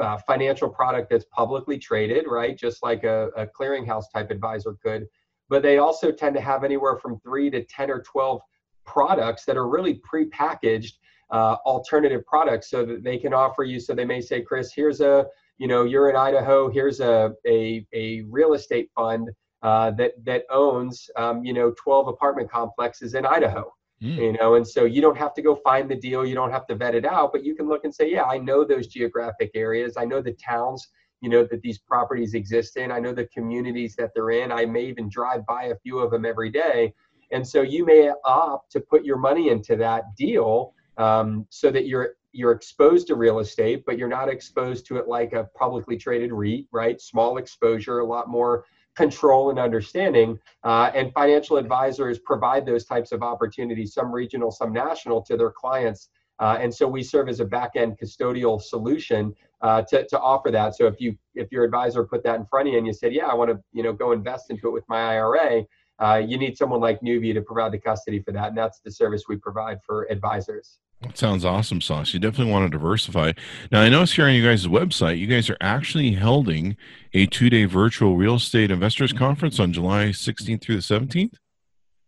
uh, 0.02 0.18
financial 0.26 0.68
product 0.68 1.12
that's 1.12 1.26
publicly 1.26 1.78
traded, 1.78 2.26
right? 2.28 2.58
Just 2.58 2.82
like 2.82 3.04
a, 3.04 3.30
a 3.38 3.46
clearinghouse 3.46 4.06
type 4.12 4.32
advisor 4.32 4.76
could. 4.84 5.06
But 5.48 5.62
they 5.62 5.78
also 5.78 6.12
tend 6.12 6.36
to 6.38 6.42
have 6.42 6.64
anywhere 6.64 6.98
from 6.98 7.20
three 7.20 7.52
to 7.52 7.64
10 7.64 7.92
or 7.92 8.02
12 8.02 8.42
products 8.84 9.46
that 9.46 9.58
are 9.58 9.70
really 9.70 10.02
prepackaged 10.12 10.94
uh, 11.30 11.58
alternative 11.68 12.26
products 12.26 12.68
so 12.68 12.84
that 12.84 13.04
they 13.04 13.20
can 13.20 13.32
offer 13.32 13.64
you. 13.64 13.80
So 13.80 13.94
they 13.94 14.06
may 14.06 14.22
say, 14.22 14.42
Chris, 14.42 14.74
here's 14.74 15.02
a, 15.02 15.28
you 15.60 15.68
know, 15.68 15.84
you're 15.84 16.10
in 16.10 16.16
Idaho, 16.16 16.70
here's 16.70 17.02
a, 17.02 17.34
a, 17.46 17.86
a 17.94 18.22
real 18.30 18.54
estate 18.54 18.90
fund 18.96 19.30
uh, 19.62 19.92
that, 19.92 20.14
that 20.26 20.46
owns, 20.50 21.10
um, 21.18 21.44
you 21.44 21.54
know, 21.54 21.74
12 21.78 22.08
apartment 22.08 22.50
complexes 22.50 23.14
in 23.14 23.26
Idaho. 23.26 23.72
Mm. 24.02 24.16
You 24.16 24.34
know, 24.34 24.56
and 24.56 24.66
so 24.66 24.86
you 24.86 25.02
don't 25.02 25.18
have 25.18 25.34
to 25.34 25.42
go 25.42 25.56
find 25.58 25.92
the 25.92 25.96
deal, 25.96 26.26
you 26.26 26.34
don't 26.34 26.52
have 26.52 26.66
to 26.68 26.76
vet 26.76 26.96
it 26.96 27.06
out, 27.06 27.34
but 27.34 27.44
you 27.44 27.54
can 27.54 27.68
look 27.68 27.84
and 27.84 27.94
say, 27.94 28.10
yeah, 28.10 28.24
I 28.24 28.38
know 28.38 28.64
those 28.64 28.88
geographic 28.88 29.52
areas, 29.54 29.96
I 29.98 30.06
know 30.06 30.22
the 30.22 30.32
towns, 30.34 30.88
you 31.20 31.30
know, 31.30 31.46
that 31.52 31.62
these 31.62 31.80
properties 31.80 32.34
exist 32.34 32.78
in, 32.78 32.94
I 32.94 33.00
know 33.00 33.14
the 33.14 33.28
communities 33.28 33.98
that 33.98 34.12
they're 34.16 34.30
in. 34.30 34.54
I 34.54 34.66
may 34.66 34.86
even 34.86 35.10
drive 35.10 35.46
by 35.46 35.66
a 35.66 35.76
few 35.84 36.00
of 36.00 36.12
them 36.12 36.26
every 36.26 36.50
day. 36.50 36.94
And 37.32 37.46
so 37.46 37.62
you 37.62 37.86
may 37.86 38.10
opt 38.24 38.72
to 38.72 38.80
put 38.80 39.04
your 39.04 39.18
money 39.18 39.50
into 39.50 39.76
that 39.76 40.16
deal 40.16 40.74
um, 40.98 41.46
so 41.50 41.70
that 41.70 41.86
you're 41.86 42.16
you're 42.32 42.52
exposed 42.52 43.08
to 43.08 43.16
real 43.16 43.40
estate, 43.40 43.84
but 43.86 43.98
you're 43.98 44.08
not 44.08 44.30
exposed 44.30 44.86
to 44.88 44.98
it 44.98 45.08
like 45.08 45.34
a 45.34 45.46
publicly 45.56 45.98
traded 45.98 46.32
REIT, 46.32 46.66
right? 46.72 47.02
Small 47.02 47.38
exposure, 47.38 48.00
a 48.00 48.06
lot 48.06 48.30
more 48.30 48.66
control 48.96 49.50
and 49.50 49.60
understanding. 49.60 50.38
Uh, 50.64 50.92
and 50.94 51.14
financial 51.14 51.58
advisors 51.58 52.20
provide 52.20 52.66
those 52.66 52.86
types 52.86 53.12
of 53.12 53.24
opportunities, 53.24 53.94
some 53.94 54.12
regional, 54.12 54.52
some 54.52 54.74
national, 54.74 55.22
to 55.22 55.38
their 55.38 55.52
clients. 55.52 56.10
Uh, 56.40 56.58
and 56.60 56.74
so 56.74 56.88
we 56.88 57.04
serve 57.04 57.28
as 57.28 57.40
a 57.40 57.46
back-end 57.46 57.98
custodial 57.98 58.62
solution 58.62 59.34
uh, 59.62 59.82
to, 59.82 60.06
to 60.08 60.20
offer 60.20 60.52
that. 60.52 60.76
So 60.76 60.88
if 60.88 61.00
you 61.00 61.18
if 61.36 61.52
your 61.52 61.64
advisor 61.66 62.04
put 62.04 62.24
that 62.24 62.40
in 62.40 62.46
front 62.46 62.68
of 62.68 62.74
you 62.74 62.78
and 62.78 62.88
you 62.88 62.94
said, 62.94 63.14
yeah, 63.14 63.28
I 63.28 63.34
want 63.34 63.52
to 63.52 63.60
you 63.74 63.84
know 63.84 63.92
go 63.92 64.12
invest 64.14 64.50
into 64.50 64.68
it 64.68 64.72
with 64.72 64.88
my 64.88 65.16
IRA, 65.16 65.64
uh, 66.00 66.22
you 66.26 66.38
need 66.38 66.58
someone 66.58 66.80
like 66.80 67.02
NuView 67.02 67.34
to 67.34 67.42
provide 67.42 67.74
the 67.74 67.80
custody 67.80 68.22
for 68.22 68.32
that, 68.32 68.50
and 68.50 68.58
that's 68.58 68.80
the 68.80 68.92
service 68.92 69.24
we 69.28 69.36
provide 69.36 69.80
for 69.86 70.10
advisors. 70.10 70.80
That 71.02 71.18
sounds 71.18 71.46
awesome, 71.46 71.80
Sauce. 71.80 72.14
You 72.14 72.20
definitely 72.20 72.52
want 72.52 72.70
to 72.70 72.78
diversify. 72.78 73.32
Now, 73.72 73.82
I 73.82 73.90
notice 73.90 74.14
here 74.14 74.26
on 74.26 74.34
you 74.34 74.46
guys' 74.46 74.68
website, 74.68 75.18
you 75.18 75.28
guys 75.28 75.50
are 75.50 75.58
actually 75.62 76.14
holding 76.14 76.76
a 77.14 77.26
two 77.26 77.50
day 77.50 77.66
virtual 77.66 78.18
real 78.18 78.36
estate 78.36 78.70
investors 78.70 79.14
conference 79.14 79.62
on 79.62 79.72
July 79.72 80.08
16th 80.08 80.62
through 80.62 80.76
the 80.76 80.82
17th. 80.82 81.36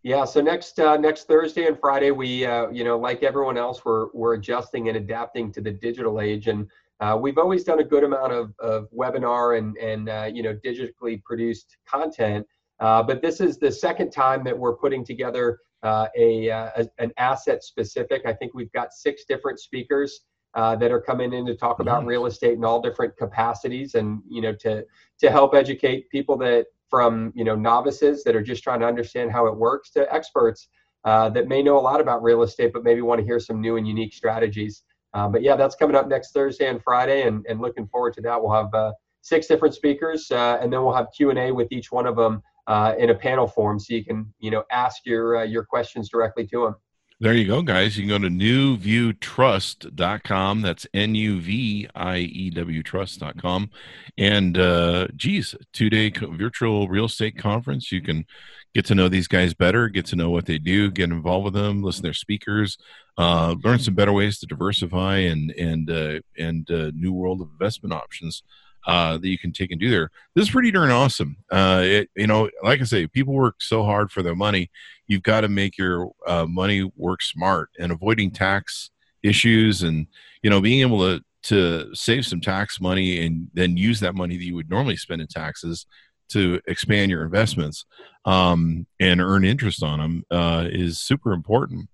Yeah, 0.04 0.26
so 0.26 0.42
next 0.42 0.80
uh, 0.80 0.98
next 0.98 1.28
Thursday 1.28 1.68
and 1.68 1.80
Friday, 1.80 2.10
we 2.10 2.44
uh, 2.46 2.70
you 2.70 2.84
know 2.84 2.98
like 2.98 3.22
everyone 3.22 3.56
else, 3.56 3.86
we're 3.86 4.08
we're 4.14 4.34
adjusting 4.34 4.88
and 4.88 4.98
adapting 4.98 5.54
to 5.54 5.62
the 5.62 5.72
digital 5.72 6.20
age, 6.20 6.48
and 6.48 6.68
uh, 7.00 7.18
we've 7.22 7.38
always 7.38 7.64
done 7.64 7.80
a 7.80 7.84
good 7.84 8.04
amount 8.04 8.34
of, 8.34 8.52
of 8.60 8.88
webinar 8.92 9.60
and 9.60 9.78
and 9.78 10.10
uh, 10.10 10.28
you 10.32 10.42
know 10.42 10.56
digitally 10.66 11.22
produced 11.24 11.78
content. 11.88 12.46
Uh, 12.80 13.04
but 13.04 13.22
this 13.22 13.40
is 13.40 13.60
the 13.60 13.72
second 13.72 14.10
time 14.10 14.44
that 14.44 14.58
we're 14.58 14.76
putting 14.76 15.06
together 15.06 15.60
uh, 15.84 16.08
a, 16.18 16.50
uh, 16.50 16.70
a, 16.78 16.88
an 17.00 17.12
asset 17.18 17.64
specific. 17.64 18.24
I 18.26 18.34
think 18.34 18.54
we've 18.54 18.72
got 18.72 18.94
six 18.94 19.24
different 19.28 19.60
speakers 19.60 20.22
uh, 20.54 20.76
that 20.76 20.92
are 20.92 21.02
coming 21.02 21.34
in 21.34 21.46
to 21.46 21.56
talk 21.56 21.80
about 21.80 22.00
mm-hmm. 22.00 22.10
real 22.10 22.26
estate 22.26 22.54
in 22.54 22.66
all 22.66 22.82
different 22.82 23.16
capacities, 23.18 23.96
and 23.96 24.22
you 24.30 24.42
know 24.42 24.54
to 24.54 24.86
to 25.20 25.32
help 25.32 25.56
educate 25.56 26.10
people 26.10 26.38
that 26.38 26.68
from 26.90 27.32
you 27.36 27.44
know 27.44 27.56
novices 27.56 28.24
that 28.24 28.36
are 28.36 28.44
just 28.44 28.64
trying 28.64 28.80
to 28.80 28.86
understand 28.86 29.32
how 29.32 29.48
it 29.48 29.56
works 29.56 29.92
to 29.92 30.14
experts 30.14 30.68
uh, 31.06 31.30
that 31.30 31.48
may 31.48 31.64
know 31.64 31.80
a 31.80 31.82
lot 31.82 32.02
about 32.02 32.22
real 32.22 32.44
estate 32.44 32.72
but 32.74 32.84
maybe 32.84 33.02
want 33.02 33.20
to 33.20 33.26
hear 33.26 33.40
some 33.40 33.62
new 33.62 33.78
and 33.78 33.88
unique 33.88 34.14
strategies. 34.14 34.84
Uh, 35.14 35.28
but 35.28 35.42
yeah, 35.42 35.56
that's 35.56 35.76
coming 35.76 35.96
up 35.96 36.08
next 36.08 36.32
Thursday 36.32 36.70
and 36.70 36.82
Friday, 36.82 37.24
and, 37.24 37.46
and 37.50 37.60
looking 37.60 37.88
forward 37.88 38.14
to 38.14 38.22
that. 38.22 38.42
We'll 38.42 38.54
have 38.54 38.94
six 39.22 39.48
different 39.48 39.74
speakers, 39.76 40.32
and 40.32 40.72
then 40.72 40.84
we'll 40.84 40.94
have 40.94 41.08
Q 41.16 41.32
and 41.32 41.40
A 41.40 41.52
with 41.52 41.70
each 41.72 41.92
one 41.92 42.06
of 42.06 42.16
them 42.16 42.42
uh, 42.68 42.94
in 42.98 43.10
a 43.10 43.16
panel 43.16 43.48
form, 43.48 43.80
so 43.80 43.94
you 43.94 44.04
can 44.04 44.34
you 44.40 44.52
know 44.52 44.64
ask 44.72 45.06
your 45.06 45.38
uh, 45.38 45.44
your 45.44 45.64
questions 45.64 46.10
directly 46.10 46.46
to 46.48 46.66
them. 46.66 46.76
There 47.22 47.34
you 47.36 47.46
go, 47.46 47.62
guys. 47.62 47.96
You 47.96 48.08
can 48.08 48.10
go 48.10 48.18
to 48.28 48.34
nuviewtrust.com. 48.34 50.62
That's 50.64 50.88
N 50.92 51.14
U 51.14 51.40
V 51.40 51.88
I 51.94 52.18
E 52.18 52.50
W 52.50 52.82
trust.com. 52.82 53.70
And, 54.18 54.58
uh, 54.58 55.08
geez, 55.16 55.54
two 55.72 55.92
day 55.92 56.10
virtual 56.10 56.88
real 56.88 57.06
estate 57.06 57.38
conference. 57.38 57.92
You 57.92 58.02
can 58.02 58.26
get 58.74 58.86
to 58.86 58.96
know 58.96 59.08
these 59.08 59.28
guys 59.28 59.54
better, 59.54 59.88
get 59.88 60.08
to 60.08 60.16
know 60.16 60.32
what 60.32 60.48
they 60.48 60.58
do, 60.58 60.90
get 60.90 61.12
involved 61.12 61.46
with 61.46 61.54
them, 61.54 61.84
listen 61.84 62.02
to 62.02 62.08
their 62.08 62.14
speakers, 62.14 62.80
uh, 63.20 63.54
learn 63.64 63.78
some 63.78 63.94
better 63.94 64.14
ways 64.14 64.40
to 64.40 64.48
diversify 64.48 65.18
and, 65.18 65.52
and, 65.52 65.92
uh, 65.92 66.22
and, 66.40 66.72
uh, 66.72 66.90
new 66.96 67.14
world 67.14 67.42
of 67.42 67.50
investment 67.52 67.94
options 67.94 68.42
uh, 68.88 69.18
that 69.18 69.28
you 69.28 69.38
can 69.38 69.52
take 69.52 69.72
and 69.72 69.80
do 69.80 69.90
there. 69.90 70.10
This 70.36 70.46
is 70.46 70.52
pretty 70.52 70.72
darn 70.72 70.92
awesome. 70.92 71.38
Uh, 71.52 71.82
it, 71.84 72.10
you 72.16 72.28
know, 72.28 72.50
like 72.64 72.82
I 72.82 72.84
say, 72.84 73.08
people 73.08 73.34
work 73.34 73.56
so 73.60 73.84
hard 73.84 74.12
for 74.12 74.22
their 74.24 74.36
money. 74.36 74.70
You've 75.08 75.24
got 75.24 75.42
to 75.42 75.50
make 75.50 75.78
your 75.78 76.12
uh, 76.28 76.46
money 76.46 76.90
work 76.96 77.22
smart 77.22 77.70
and 77.80 77.92
avoiding 77.92 78.32
tax 78.32 78.90
issues 79.24 79.84
and 79.84 80.08
you 80.42 80.50
know 80.50 80.62
being 80.62 80.82
able 80.82 81.00
to 81.00 81.24
to 81.44 81.94
save 81.94 82.26
some 82.26 82.40
tax 82.42 82.80
money 82.80 83.26
and 83.26 83.48
then 83.54 83.76
use 83.76 84.00
that 84.00 84.16
money 84.16 84.38
that 84.38 84.44
you 84.44 84.56
would 84.56 84.70
normally 84.70 84.96
spend 84.96 85.22
in 85.22 85.28
taxes 85.28 85.86
to 86.30 86.62
expand 86.68 87.12
your 87.12 87.24
investments 87.24 87.86
um, 88.26 88.86
and 89.00 89.20
earn 89.20 89.44
interest 89.44 89.84
on 89.84 90.00
them 90.00 90.24
uh, 90.32 90.68
is 90.72 91.00
super 91.00 91.34
important. 91.34 91.90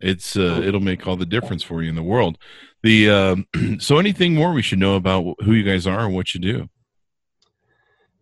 It's 0.00 0.36
uh, 0.36 0.62
it'll 0.64 0.80
make 0.80 1.06
all 1.06 1.16
the 1.16 1.26
difference 1.26 1.62
for 1.62 1.82
you 1.82 1.88
in 1.88 1.96
the 1.96 2.02
world. 2.02 2.38
The 2.82 3.10
uh, 3.10 3.36
so 3.78 3.98
anything 3.98 4.34
more 4.34 4.52
we 4.52 4.62
should 4.62 4.78
know 4.78 4.96
about 4.96 5.34
who 5.44 5.52
you 5.52 5.64
guys 5.64 5.86
are 5.86 6.06
and 6.06 6.14
what 6.14 6.34
you 6.34 6.40
do? 6.40 6.68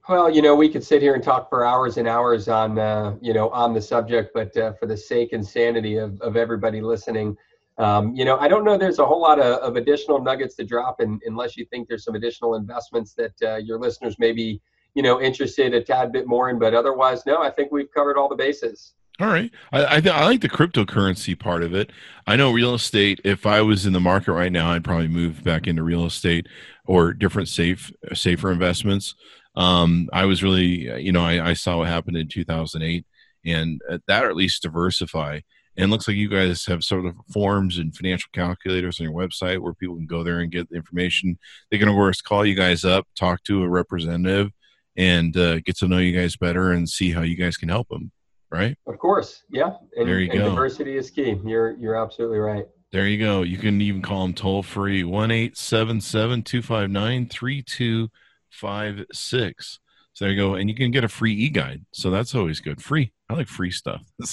Well, 0.08 0.30
you 0.30 0.40
know, 0.40 0.54
we 0.54 0.68
could 0.68 0.84
sit 0.84 1.02
here 1.02 1.14
and 1.14 1.22
talk 1.22 1.48
for 1.48 1.64
hours 1.64 1.96
and 1.96 2.06
hours 2.06 2.48
on 2.48 2.78
uh, 2.78 3.16
you 3.20 3.34
know 3.34 3.50
on 3.50 3.74
the 3.74 3.82
subject, 3.82 4.30
but 4.34 4.56
uh, 4.56 4.72
for 4.74 4.86
the 4.86 4.96
sake 4.96 5.32
and 5.32 5.46
sanity 5.46 5.96
of 5.96 6.20
of 6.20 6.36
everybody 6.36 6.80
listening, 6.80 7.36
um, 7.78 8.14
you 8.14 8.24
know, 8.24 8.38
I 8.38 8.48
don't 8.48 8.64
know. 8.64 8.78
There's 8.78 9.00
a 9.00 9.04
whole 9.04 9.20
lot 9.20 9.38
of, 9.38 9.58
of 9.58 9.76
additional 9.76 10.22
nuggets 10.22 10.54
to 10.56 10.64
drop, 10.64 11.00
in, 11.00 11.20
unless 11.26 11.56
you 11.56 11.66
think 11.66 11.88
there's 11.88 12.04
some 12.04 12.14
additional 12.14 12.54
investments 12.54 13.14
that 13.14 13.32
uh, 13.42 13.56
your 13.56 13.78
listeners 13.78 14.16
may 14.18 14.32
be 14.32 14.60
you 14.94 15.02
know 15.02 15.20
interested 15.20 15.74
a 15.74 15.82
tad 15.82 16.12
bit 16.12 16.26
more 16.26 16.50
in. 16.50 16.58
But 16.58 16.72
otherwise, 16.72 17.26
no, 17.26 17.42
I 17.42 17.50
think 17.50 17.72
we've 17.72 17.90
covered 17.90 18.16
all 18.16 18.28
the 18.28 18.36
bases. 18.36 18.94
All 19.18 19.29
right, 19.29 19.50
I 19.72 19.96
I, 19.96 20.00
th- 20.00 20.14
I, 20.14 20.24
like 20.24 20.42
the 20.42 20.48
cryptocurrency 20.48 21.38
part 21.38 21.62
of 21.62 21.74
it. 21.74 21.90
I 22.26 22.37
know 22.37 22.52
real 22.52 22.74
estate. 22.74 23.18
If 23.24 23.46
I 23.46 23.62
was 23.62 23.87
in 23.87 23.94
the 23.94 24.00
market 24.00 24.33
right 24.33 24.52
now, 24.52 24.70
I'd 24.70 24.85
probably 24.85 25.09
move 25.09 25.42
back 25.42 25.66
into 25.66 25.83
real 25.83 26.05
estate 26.05 26.46
or 26.85 27.14
different 27.14 27.48
safe 27.48 27.90
safer 28.12 28.52
investments. 28.52 29.14
Um, 29.55 30.11
I 30.12 30.26
was 30.26 30.42
really, 30.42 31.02
you 31.02 31.12
know, 31.12 31.24
I, 31.24 31.50
I 31.50 31.52
saw 31.55 31.79
what 31.79 31.88
happened 31.88 32.18
in 32.18 32.29
2008, 32.29 33.07
and 33.46 33.81
that 34.07 34.24
or 34.24 34.29
at 34.29 34.37
least 34.37 34.62
diversify. 34.62 35.40
And 35.79 35.90
looks 35.90 36.09
like 36.09 36.16
you 36.16 36.29
guys 36.29 36.64
have 36.66 36.85
sort 36.85 37.07
of 37.07 37.14
forms 37.33 37.79
and 37.79 37.94
financial 37.94 38.31
calculators 38.33 39.00
on 39.00 39.05
your 39.05 39.14
website 39.14 39.61
where 39.61 39.74
people 39.74 39.96
can 39.96 40.07
go 40.07 40.22
there 40.24 40.40
and 40.40 40.50
get 40.50 40.68
the 40.70 40.76
information. 40.76 41.38
They 41.70 41.79
can, 41.79 41.88
of 41.88 41.94
course, 41.94 42.22
call 42.22 42.46
you 42.46 42.55
guys 42.55 42.85
up, 42.85 43.07
talk 43.14 43.42
to 43.44 43.62
a 43.62 43.68
representative, 43.68 44.52
and 44.96 45.37
uh, 45.37 45.61
get 45.61 45.76
to 45.79 45.88
know 45.88 45.98
you 45.98 46.18
guys 46.18 46.37
better 46.37 46.72
and 46.72 46.88
see 46.88 47.12
how 47.12 47.22
you 47.22 47.37
guys 47.37 47.57
can 47.59 47.68
help 47.68 47.88
them 47.88 48.11
right? 48.50 48.76
Of 48.87 48.98
course, 48.98 49.42
yeah. 49.50 49.72
And, 49.96 50.09
there 50.09 50.20
you 50.20 50.30
go. 50.30 50.50
Diversity 50.50 50.96
is 50.96 51.11
key. 51.11 51.38
You're 51.44 51.76
you're 51.76 51.96
absolutely 51.96 52.38
right. 52.38 52.66
There 52.92 53.06
you 53.06 53.18
go. 53.18 53.42
You 53.42 53.59
can 53.59 53.80
even 53.80 54.02
call 54.02 54.22
them 54.22 54.35
toll 54.35 54.62
free 54.62 55.04
one 55.04 55.30
eight 55.30 55.56
seven 55.56 56.00
seven 56.00 56.42
two 56.42 56.62
five 56.62 56.90
nine 56.90 57.28
three 57.28 57.62
two 57.62 58.11
five 58.50 59.04
six. 59.12 59.80
So 60.12 60.24
there 60.24 60.32
you 60.32 60.40
go, 60.40 60.54
and 60.54 60.70
you 60.70 60.74
can 60.74 60.92
get 60.92 61.04
a 61.04 61.09
free 61.09 61.35
e 61.35 61.50
guide. 61.50 61.85
So 61.92 62.11
that's 62.11 62.35
always 62.35 62.61
good. 62.61 62.82
Free. 62.82 63.12
I 63.28 63.35
like 63.35 63.48
free 63.48 63.70
stuff. 63.70 64.02
I'm 64.22 64.28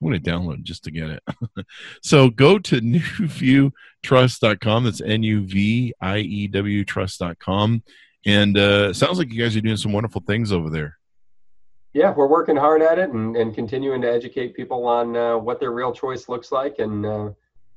going 0.00 0.22
to 0.22 0.30
download 0.30 0.62
just 0.62 0.84
to 0.84 0.92
get 0.92 1.10
it. 1.10 1.22
so 2.02 2.30
go 2.30 2.58
to 2.58 2.80
nuviewtrust.com. 2.80 4.84
That's 4.84 5.00
N 5.00 5.24
U 5.24 5.40
V 5.40 5.92
I 6.00 6.18
E 6.18 6.46
W 6.46 6.84
trust.com. 6.84 7.82
And 8.26 8.56
uh, 8.56 8.92
sounds 8.92 9.18
like 9.18 9.32
you 9.32 9.42
guys 9.42 9.56
are 9.56 9.60
doing 9.60 9.76
some 9.76 9.92
wonderful 9.92 10.22
things 10.26 10.52
over 10.52 10.70
there 10.70 10.98
yeah, 11.94 12.12
we're 12.12 12.26
working 12.26 12.56
hard 12.56 12.82
at 12.82 12.98
it 12.98 13.10
and, 13.10 13.36
and 13.36 13.54
continuing 13.54 14.02
to 14.02 14.12
educate 14.12 14.54
people 14.54 14.84
on 14.84 15.16
uh, 15.16 15.38
what 15.38 15.60
their 15.60 15.70
real 15.70 15.92
choice 15.92 16.28
looks 16.28 16.50
like. 16.50 16.80
And, 16.80 17.06
uh, 17.06 17.30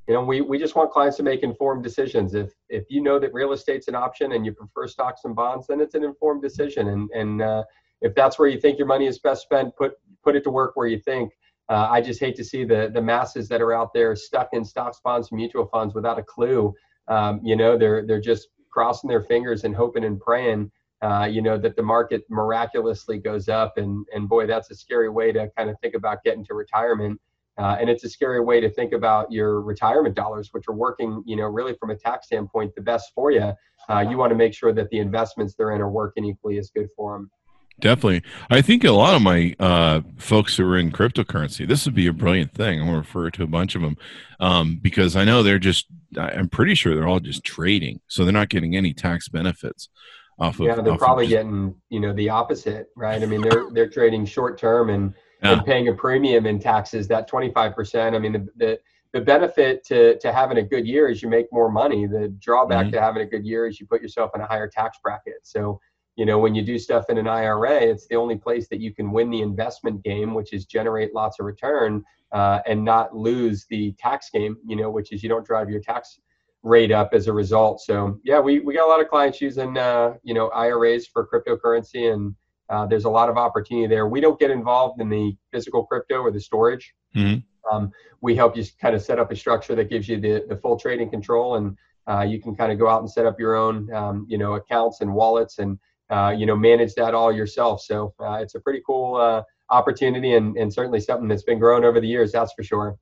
you 0.08 0.16
know, 0.16 0.24
we, 0.24 0.42
we 0.42 0.58
just 0.58 0.76
want 0.76 0.92
clients 0.92 1.18
to 1.18 1.24
make 1.24 1.44
informed 1.44 1.84
decisions. 1.84 2.34
If, 2.34 2.52
if 2.68 2.86
you 2.90 3.04
know 3.04 3.20
that 3.20 3.32
real 3.32 3.54
estate's 3.54 3.88
an 3.88 3.94
option 3.94 4.32
and 4.32 4.44
you 4.44 4.54
prefer 4.54 4.88
stocks 4.88 5.22
and 5.26 5.36
bonds, 5.36 5.68
then 5.68 5.80
it's 5.80 5.94
an 5.94 6.04
informed 6.04 6.42
decision. 6.42 6.88
And, 6.88 7.10
and 7.12 7.42
uh, 7.44 7.64
if 8.02 8.16
that's 8.16 8.40
where 8.40 8.48
you 8.48 8.60
think 8.60 8.80
your 8.80 8.88
money 8.88 9.06
is 9.06 9.20
best 9.20 9.44
spent, 9.44 9.76
put, 9.76 9.94
put 10.24 10.36
it 10.36 10.44
to 10.46 10.50
work 10.50 10.76
where 10.76 10.88
you 10.88 11.00
think. 11.00 11.32
Uh, 11.70 11.88
I 11.92 12.02
just 12.02 12.20
hate 12.20 12.36
to 12.38 12.44
see 12.44 12.64
the, 12.64 12.90
the 12.92 13.02
masses 13.02 13.48
that 13.50 13.62
are 13.62 13.74
out 13.74 13.94
there 13.94 14.16
stuck 14.16 14.50
in 14.54 14.66
stocks, 14.66 15.00
bonds, 15.04 15.32
mutual 15.32 15.68
funds 15.68 15.94
without 15.94 16.18
a 16.18 16.24
clue. 16.24 16.74
Um, 17.08 17.40
you 17.44 17.56
know, 17.56 17.78
they're, 17.78 18.04
they're 18.04 18.22
just 18.22 18.48
crossing 18.72 19.10
their 19.10 19.22
fingers 19.22 19.64
and 19.64 19.76
hoping 19.76 20.06
and 20.06 20.20
praying 20.20 20.72
uh, 21.02 21.28
you 21.30 21.42
know, 21.42 21.58
that 21.58 21.76
the 21.76 21.84
market 21.84 22.24
miraculously 22.30 23.18
goes 23.18 23.50
up. 23.50 23.78
And, 23.78 24.06
and 24.14 24.28
boy, 24.28 24.48
that's 24.48 24.72
a 24.72 24.76
scary 24.76 25.10
way 25.10 25.32
to 25.32 25.50
kind 25.58 25.70
of 25.70 25.80
think 25.80 25.94
about 25.94 26.24
getting 26.24 26.44
to 26.46 26.54
retirement. 26.54 27.20
Uh, 27.58 27.76
and 27.80 27.90
it's 27.90 28.04
a 28.04 28.10
scary 28.10 28.40
way 28.40 28.62
to 28.62 28.70
think 28.70 28.94
about 28.94 29.32
your 29.32 29.62
retirement 29.62 30.16
dollars, 30.16 30.50
which 30.52 30.66
are 30.68 30.76
working, 30.76 31.24
you 31.26 31.36
know, 31.36 31.46
really 31.46 31.76
from 31.80 31.90
a 31.90 31.96
tax 31.96 32.28
standpoint, 32.28 32.74
the 32.76 32.82
best 32.82 33.12
for 33.16 33.32
you. 33.32 33.52
Uh, 33.90 34.00
you 34.08 34.18
want 34.18 34.30
to 34.30 34.36
make 34.36 34.54
sure 34.54 34.74
that 34.74 34.90
the 34.90 35.00
investments 35.00 35.56
they're 35.56 35.72
in 35.72 35.82
are 35.82 35.90
working 35.90 36.26
equally 36.26 36.60
as 36.60 36.70
good 36.70 36.88
for 36.96 37.14
them. 37.14 37.32
Definitely. 37.80 38.24
I 38.50 38.62
think 38.62 38.84
a 38.84 38.92
lot 38.92 39.14
of 39.14 39.22
my 39.22 39.56
uh, 39.60 40.02
folks 40.18 40.58
who 40.58 40.66
are 40.66 40.78
in 40.78 40.92
cryptocurrency, 40.92 41.68
this 41.68 41.86
would 41.86 41.94
be 41.94 42.08
a 42.08 42.14
brilliant 42.14 42.54
thing. 42.54 42.80
I'm 42.80 42.88
going 42.88 42.94
to 42.94 43.00
refer 43.00 43.30
to 43.30 43.44
a 43.44 43.48
bunch 43.48 43.76
of 43.76 43.84
them 43.84 43.98
um, 44.40 44.80
because 44.82 45.16
I 45.16 45.24
know 45.24 45.44
they're 45.44 45.60
just, 45.60 45.86
I'm 46.18 46.50
pretty 46.50 46.74
sure 46.74 46.96
they're 46.96 47.08
all 47.08 47.20
just 47.20 47.44
trading. 47.44 48.02
So 48.08 48.24
they're 48.24 48.34
not 48.34 48.50
getting 48.50 48.76
any 48.76 48.94
tax 48.94 49.30
benefits 49.30 49.90
off 50.40 50.60
of 50.60 50.66
Yeah, 50.66 50.76
they're 50.76 50.98
probably 50.98 51.26
just, 51.26 51.36
getting, 51.36 51.76
you 51.90 52.00
know, 52.00 52.14
the 52.14 52.30
opposite, 52.30 52.90
right? 52.96 53.22
I 53.22 53.26
mean, 53.26 53.42
they're, 53.42 53.68
they're 53.72 53.90
trading 53.90 54.26
short 54.26 54.58
term 54.58 54.90
and, 54.90 55.14
yeah. 55.42 55.54
and 55.54 55.66
paying 55.66 55.88
a 55.88 55.94
premium 55.94 56.46
in 56.46 56.60
taxes, 56.60 57.08
that 57.08 57.30
25%. 57.30 58.16
I 58.16 58.20
mean, 58.20 58.34
the, 58.34 58.48
the, 58.58 58.80
the 59.14 59.22
benefit 59.22 59.86
to, 59.86 60.18
to 60.20 60.34
having 60.34 60.58
a 60.58 60.64
good 60.64 60.86
year 60.86 61.08
is 61.10 61.22
you 61.22 61.30
make 61.30 61.48
more 61.52 61.72
money. 61.72 62.08
The 62.08 62.30
drawback 62.40 62.88
mm-hmm. 62.88 62.92
to 62.92 63.02
having 63.02 63.22
a 63.24 63.26
good 63.26 63.46
year 63.46 63.68
is 63.68 63.80
you 63.80 63.88
put 63.88 64.02
yourself 64.02 64.32
in 64.36 64.42
a 64.42 64.48
higher 64.48 64.68
tax 64.68 65.00
bracket. 65.04 65.40
So, 65.44 65.80
you 66.18 66.26
know 66.26 66.40
when 66.40 66.54
you 66.54 66.64
do 66.64 66.78
stuff 66.78 67.10
in 67.10 67.18
an 67.18 67.28
ira 67.28 67.76
it's 67.76 68.08
the 68.08 68.16
only 68.16 68.36
place 68.36 68.68
that 68.68 68.82
you 68.82 68.94
can 68.94 69.12
win 69.12 69.30
the 69.30 69.42
investment 69.42 70.04
game 70.04 70.34
which 70.34 70.52
is 70.52 70.66
generate 70.66 71.14
lots 71.14 71.40
of 71.40 71.46
return 71.46 72.04
uh, 72.34 72.60
and 72.66 72.84
not 72.84 73.16
lose 73.16 73.66
the 73.70 73.94
tax 73.98 74.30
game 74.30 74.58
you 74.66 74.76
know 74.76 74.90
which 74.90 75.14
is 75.14 75.24
you 75.24 75.30
don't 75.30 75.46
drive 75.46 75.70
your 75.70 75.80
tax 75.80 76.20
rate 76.68 76.92
up 76.92 77.10
as 77.14 77.28
a 77.28 77.34
result 77.34 77.82
so 77.82 78.20
yeah 78.24 78.40
we, 78.40 78.60
we 78.60 78.74
got 78.74 78.86
a 78.86 78.90
lot 78.90 79.02
of 79.02 79.08
clients 79.08 79.42
using 79.42 79.78
uh, 79.78 80.14
you 80.24 80.34
know 80.34 80.50
iras 80.50 81.08
for 81.08 81.28
cryptocurrency 81.28 82.14
and 82.14 82.36
uh, 82.70 82.86
there's 82.86 83.06
a 83.06 83.10
lot 83.10 83.30
of 83.30 83.38
opportunity 83.38 83.88
there 83.88 84.08
we 84.08 84.20
don't 84.20 84.40
get 84.40 84.52
involved 84.52 85.00
in 85.02 85.10
the 85.10 85.36
physical 85.52 85.86
crypto 85.86 86.18
or 86.18 86.32
the 86.32 86.40
storage 86.40 86.94
mm-hmm. 87.16 87.40
um, 87.74 87.92
we 88.22 88.36
help 88.36 88.58
you 88.58 88.64
kind 88.82 88.96
of 88.96 89.02
set 89.02 89.20
up 89.20 89.32
a 89.32 89.36
structure 89.36 89.76
that 89.76 89.90
gives 89.90 90.08
you 90.10 90.20
the, 90.20 90.46
the 90.50 90.58
full 90.58 90.78
trading 90.78 91.10
control 91.10 91.56
and 91.56 91.78
uh, 92.08 92.22
you 92.22 92.42
can 92.42 92.56
kind 92.56 92.72
of 92.72 92.80
go 92.80 92.88
out 92.88 93.02
and 93.02 93.10
set 93.10 93.26
up 93.26 93.40
your 93.40 93.56
own 93.56 93.92
um, 93.94 94.26
you 94.30 94.38
know 94.38 94.54
accounts 94.54 95.02
and 95.02 95.14
wallets 95.14 95.60
and 95.60 95.78
uh, 96.10 96.34
you 96.36 96.46
know 96.46 96.56
manage 96.56 96.94
that 96.96 97.14
all 97.14 97.32
yourself. 97.32 97.82
So 97.82 98.14
uh, 98.20 98.40
it's 98.42 98.56
a 98.56 98.60
pretty 98.60 98.82
cool 98.86 99.16
uh, 99.16 99.44
opportunity 99.70 100.34
and, 100.34 100.58
and 100.58 100.74
certainly 100.74 101.00
something 101.00 101.28
that's 101.28 101.44
been 101.44 101.60
growing 101.60 101.84
over 101.84 102.00
the 102.00 102.08
years. 102.08 102.32
That's 102.32 102.54
for 102.54 102.64
sure. 102.64 102.98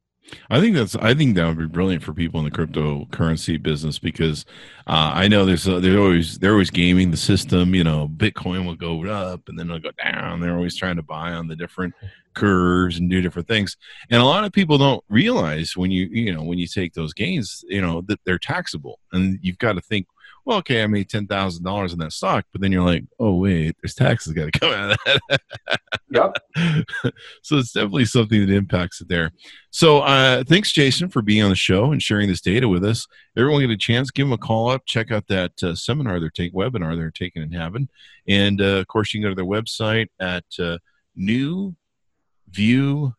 I 0.49 0.59
think 0.59 0.75
that's 0.75 0.95
I 0.95 1.13
think 1.13 1.35
that 1.35 1.47
would 1.47 1.57
be 1.57 1.67
brilliant 1.67 2.03
for 2.03 2.13
people 2.13 2.39
in 2.39 2.45
the 2.45 2.51
cryptocurrency 2.51 3.61
business 3.61 3.99
because 3.99 4.45
uh, 4.87 5.11
I 5.13 5.27
know 5.27 5.45
there's 5.45 5.67
uh, 5.67 5.79
they're 5.79 5.99
always 5.99 6.39
they're 6.39 6.53
always 6.53 6.71
gaming 6.71 7.11
the 7.11 7.17
system. 7.17 7.75
You 7.75 7.83
know, 7.83 8.07
Bitcoin 8.07 8.65
will 8.65 8.75
go 8.75 9.05
up 9.05 9.47
and 9.47 9.57
then 9.57 9.67
it'll 9.67 9.79
go 9.79 9.91
down. 10.03 10.39
They're 10.39 10.55
always 10.55 10.75
trying 10.75 10.95
to 10.95 11.03
buy 11.03 11.31
on 11.31 11.47
the 11.47 11.55
different 11.55 11.93
curves 12.33 12.97
and 12.97 13.09
do 13.09 13.21
different 13.21 13.47
things. 13.47 13.77
And 14.09 14.21
a 14.21 14.25
lot 14.25 14.43
of 14.43 14.51
people 14.51 14.77
don't 14.77 15.03
realize 15.09 15.77
when 15.77 15.91
you 15.91 16.07
you 16.07 16.33
know 16.33 16.43
when 16.43 16.57
you 16.57 16.67
take 16.67 16.93
those 16.93 17.13
gains, 17.13 17.63
you 17.67 17.81
know 17.81 18.01
that 18.07 18.19
they're 18.25 18.39
taxable, 18.39 18.99
and 19.11 19.39
you've 19.41 19.59
got 19.59 19.73
to 19.73 19.81
think 19.81 20.07
well, 20.45 20.59
okay, 20.59 20.83
I 20.83 20.87
made 20.87 21.09
ten 21.09 21.25
thousand 21.25 21.63
dollars 21.63 21.91
in 21.91 21.99
that 21.99 22.13
stock, 22.13 22.45
but 22.51 22.61
then 22.61 22.71
you're 22.71 22.85
like, 22.85 23.03
oh 23.19 23.35
wait, 23.35 23.75
there's 23.81 23.95
taxes 23.95 24.33
got 24.33 24.53
to 24.53 24.59
come 24.59 24.71
out 24.71 24.91
of 24.91 24.97
that. 25.05 25.41
yep. 26.11 26.33
so 27.41 27.57
it's 27.57 27.71
definitely 27.71 28.05
something 28.05 28.45
that 28.45 28.53
impacts 28.53 29.01
it 29.01 29.09
there. 29.09 29.31
So 29.71 29.99
uh, 29.99 30.43
thanks, 30.47 30.71
Jason, 30.71 31.09
for 31.09 31.23
being 31.23 31.41
on 31.41 31.49
the 31.49 31.55
show 31.55 31.91
and 31.91 32.01
sharing 32.01 32.29
this 32.29 32.41
data 32.41 32.69
with 32.69 32.85
us. 32.85 33.07
Everyone 33.35 33.61
get 33.61 33.71
a 33.71 33.77
chance, 33.77 34.11
give 34.11 34.27
them 34.27 34.33
a 34.33 34.37
call 34.37 34.69
up, 34.69 34.85
check 34.85 35.11
out 35.11 35.27
that 35.27 35.51
uh, 35.63 35.73
seminar 35.73 36.19
they're 36.19 36.29
taking, 36.29 36.57
webinar 36.57 36.95
they're 36.95 37.09
taking 37.09 37.41
and 37.41 37.55
having, 37.55 37.89
and 38.27 38.61
uh, 38.61 38.77
of 38.77 38.87
course 38.87 39.13
you 39.13 39.19
can 39.19 39.25
go 39.25 39.29
to 39.29 39.35
their 39.35 39.45
website 39.45 40.07
at 40.19 40.45
uh, 40.59 40.77
New 41.15 41.75
View. 42.51 43.15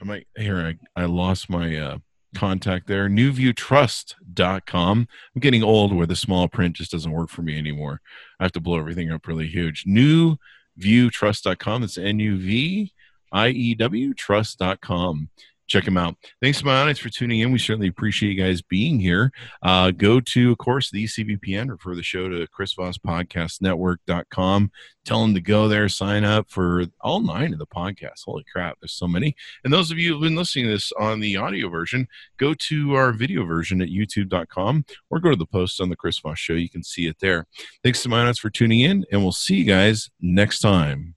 I 0.00 0.04
might 0.04 0.28
here 0.36 0.76
I, 0.96 1.02
I 1.02 1.06
lost 1.06 1.50
my 1.50 1.76
uh, 1.76 1.98
contact 2.34 2.86
there. 2.86 3.08
NuViewTrust.com 3.08 5.08
i'm 5.34 5.40
getting 5.40 5.62
old 5.62 5.94
where 5.94 6.06
the 6.06 6.16
small 6.16 6.48
print 6.48 6.76
just 6.76 6.90
doesn't 6.90 7.12
work 7.12 7.30
for 7.30 7.42
me 7.42 7.58
anymore. 7.58 8.00
I 8.40 8.44
have 8.44 8.52
to 8.52 8.60
blow 8.60 8.78
everything 8.78 9.12
up 9.12 9.26
really 9.26 9.46
huge. 9.46 9.84
NuViewTrust.com 9.84 11.80
that's 11.80 11.98
n-u-v-i-e-w 11.98 14.14
trust.com 14.14 15.28
check 15.66 15.84
them 15.84 15.96
out. 15.96 16.16
Thanks, 16.40 16.62
Bionics, 16.62 16.98
for 16.98 17.08
tuning 17.08 17.40
in. 17.40 17.52
We 17.52 17.58
certainly 17.58 17.88
appreciate 17.88 18.36
you 18.36 18.42
guys 18.42 18.62
being 18.62 19.00
here. 19.00 19.32
Uh, 19.62 19.90
go 19.90 20.20
to, 20.20 20.52
of 20.52 20.58
course, 20.58 20.90
the 20.90 21.04
CBPN, 21.04 21.70
refer 21.70 21.94
the 21.94 22.02
show 22.02 22.28
to 22.28 22.46
Chris 22.48 22.74
Voss 22.74 22.98
Podcast 22.98 23.62
Network.com. 23.62 24.70
Tell 25.04 25.20
them 25.20 25.34
to 25.34 25.40
go 25.40 25.68
there, 25.68 25.88
sign 25.88 26.24
up 26.24 26.50
for 26.50 26.84
all 27.00 27.20
nine 27.20 27.52
of 27.52 27.58
the 27.58 27.66
podcasts. 27.66 28.24
Holy 28.24 28.44
crap, 28.50 28.78
there's 28.80 28.92
so 28.92 29.06
many. 29.06 29.36
And 29.62 29.72
those 29.72 29.90
of 29.90 29.98
you 29.98 30.12
who've 30.12 30.22
been 30.22 30.34
listening 30.34 30.66
to 30.66 30.72
this 30.72 30.92
on 30.98 31.20
the 31.20 31.36
audio 31.36 31.68
version, 31.68 32.08
go 32.38 32.54
to 32.54 32.94
our 32.94 33.12
video 33.12 33.44
version 33.44 33.82
at 33.82 33.88
youtube.com 33.88 34.84
or 35.10 35.20
go 35.20 35.30
to 35.30 35.36
the 35.36 35.46
post 35.46 35.80
on 35.80 35.90
the 35.90 35.96
Chris 35.96 36.18
Voss 36.18 36.38
Show. 36.38 36.54
You 36.54 36.70
can 36.70 36.82
see 36.82 37.06
it 37.06 37.18
there. 37.20 37.46
Thanks 37.82 38.02
to 38.02 38.08
Bionics 38.08 38.38
for 38.38 38.50
tuning 38.50 38.80
in, 38.80 39.04
and 39.12 39.22
we'll 39.22 39.32
see 39.32 39.56
you 39.56 39.64
guys 39.64 40.10
next 40.20 40.60
time. 40.60 41.14